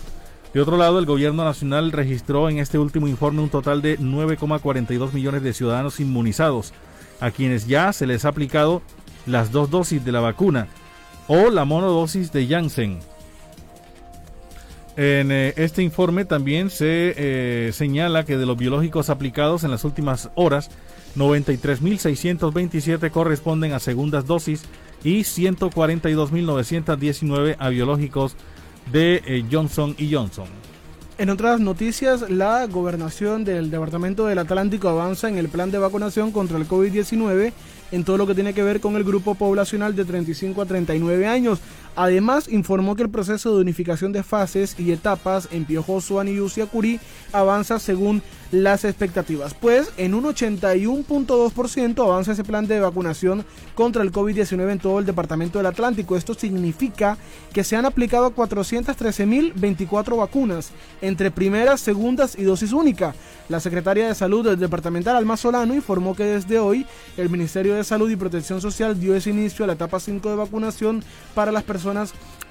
[0.52, 5.12] De otro lado, el gobierno nacional registró en este último informe un total de 9,42
[5.12, 6.74] millones de ciudadanos inmunizados,
[7.22, 8.82] a quienes ya se les ha aplicado
[9.26, 10.66] las dos dosis de la vacuna
[11.28, 12.98] o la monodosis de Janssen.
[14.96, 19.84] En eh, este informe también se eh, señala que de los biológicos aplicados en las
[19.84, 20.72] últimas horas,
[21.16, 24.64] 93.627 corresponden a segundas dosis
[25.04, 28.34] y 142.919 a biológicos
[28.90, 30.48] de eh, Johnson y Johnson.
[31.22, 36.32] En otras noticias, la gobernación del Departamento del Atlántico avanza en el plan de vacunación
[36.32, 37.52] contra el COVID-19
[37.92, 41.28] en todo lo que tiene que ver con el grupo poblacional de 35 a 39
[41.28, 41.60] años.
[41.94, 47.00] Además, informó que el proceso de unificación de fases y etapas en Piojoso, y Uciacurí
[47.32, 49.54] avanza según las expectativas.
[49.54, 55.06] Pues en un 81.2% avanza ese plan de vacunación contra el COVID-19 en todo el
[55.06, 56.16] departamento del Atlántico.
[56.16, 57.16] Esto significa
[57.52, 60.70] que se han aplicado 413.024 vacunas
[61.00, 63.14] entre primeras, segundas y dosis única.
[63.48, 66.86] La secretaria de Salud del departamental Alma Solano informó que desde hoy
[67.16, 70.36] el Ministerio de Salud y Protección Social dio ese inicio a la etapa 5 de
[70.36, 71.02] vacunación
[71.34, 71.81] para las personas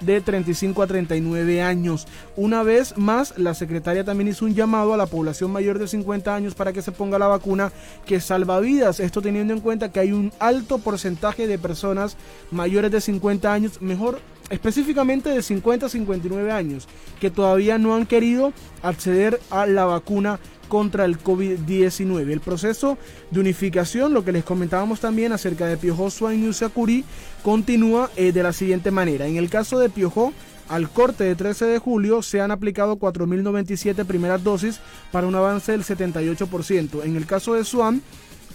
[0.02, 2.08] de 35 a 39 años.
[2.36, 6.36] Una vez más, la secretaria también hizo un llamado a la población mayor de 50
[6.36, 7.72] años para que se ponga la vacuna
[8.06, 9.00] que salva vidas.
[9.00, 12.18] Esto teniendo en cuenta que hay un alto porcentaje de personas
[12.50, 14.20] mayores de 50 años, mejor
[14.50, 16.88] específicamente de 50 a 59 años,
[17.20, 18.52] que todavía no han querido
[18.84, 20.40] acceder a la vacuna
[20.72, 22.32] contra el COVID-19.
[22.32, 22.98] El proceso
[23.30, 27.04] de unificación, lo que les comentábamos también acerca de Piojoso y Usacurí,
[27.44, 29.28] continúa eh, de la siguiente manera.
[29.28, 30.32] En el caso de Piojó,
[30.70, 34.80] al corte de 13 de julio se han aplicado 4.097 primeras dosis
[35.12, 37.04] para un avance del 78%.
[37.04, 38.02] En el caso de Swan,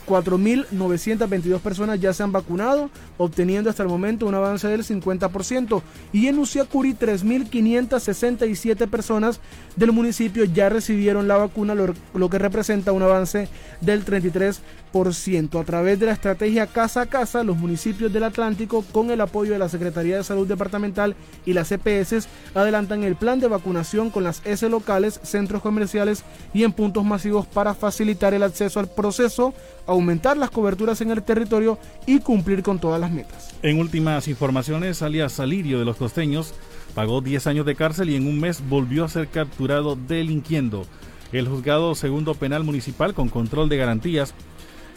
[0.06, 5.82] 4.922 personas ya se han vacunado, obteniendo hasta el momento un avance del 50%.
[6.12, 9.40] Y en Uciacuri, 3.567 personas
[9.76, 13.48] del municipio ya recibieron la vacuna, lo, lo que representa un avance
[13.80, 15.60] del 33%.
[15.60, 19.52] A través de la estrategia Casa a Casa, los municipios del Atlántico, con el apoyo
[19.52, 24.24] de la Secretaría de Salud Departamental y las EPS, adelantan el plan de vacunación con
[24.24, 29.52] las S locales, centros comerciales y en puntos masivos para facilitar el acceso al proceso,
[29.96, 33.54] aumentar las coberturas en el territorio y cumplir con todas las metas.
[33.62, 36.54] En últimas informaciones, alias Salirio de los costeños
[36.94, 40.86] pagó 10 años de cárcel y en un mes volvió a ser capturado delinquiendo.
[41.32, 44.34] El juzgado segundo penal municipal con control de garantías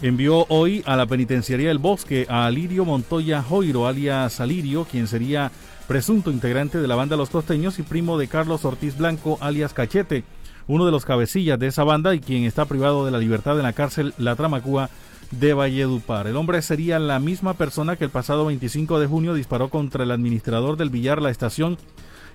[0.02, 5.52] envió hoy a la penitenciaría del Bosque a Alirio Montoya Joiro, alias Alirio, quien sería
[5.88, 10.24] presunto integrante de la banda Los Costeños y primo de Carlos Ortiz Blanco, alias Cachete,
[10.70, 13.64] uno de los cabecillas de esa banda y quien está privado de la libertad en
[13.64, 14.92] la cárcel La Tramacúa
[15.32, 16.28] de Valledupar.
[16.28, 20.12] El hombre sería la misma persona que el pasado 25 de junio disparó contra el
[20.12, 21.80] administrador del billar La Estación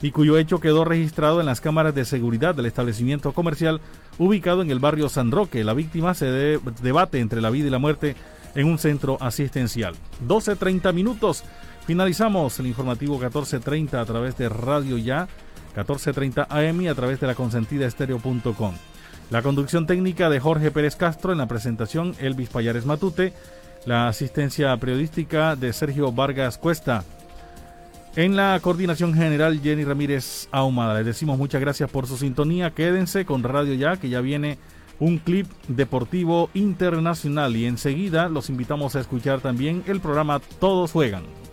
[0.03, 3.81] y cuyo hecho quedó registrado en las cámaras de seguridad del establecimiento comercial
[4.19, 5.63] ubicado en el barrio San Roque.
[5.63, 6.27] La víctima se
[6.83, 8.17] debate entre la vida y la muerte
[8.57, 9.95] en un centro asistencial.
[10.27, 11.45] 12.30 minutos.
[11.87, 15.29] Finalizamos el informativo 14.30 a través de Radio Ya,
[15.75, 18.75] 14.30 AM a través de la consentida estéreo.com.
[19.31, 23.33] La conducción técnica de Jorge Pérez Castro en la presentación Elvis Payares Matute,
[23.87, 27.05] la asistencia periodística de Sergio Vargas Cuesta.
[28.17, 30.95] En la coordinación general, Jenny Ramírez Ahumada.
[30.95, 32.71] Les decimos muchas gracias por su sintonía.
[32.71, 34.59] Quédense con Radio Ya, que ya viene
[35.01, 37.57] un clip deportivo internacional.
[37.57, 41.44] Y enseguida los invitamos a escuchar también el programa Todos Juegan.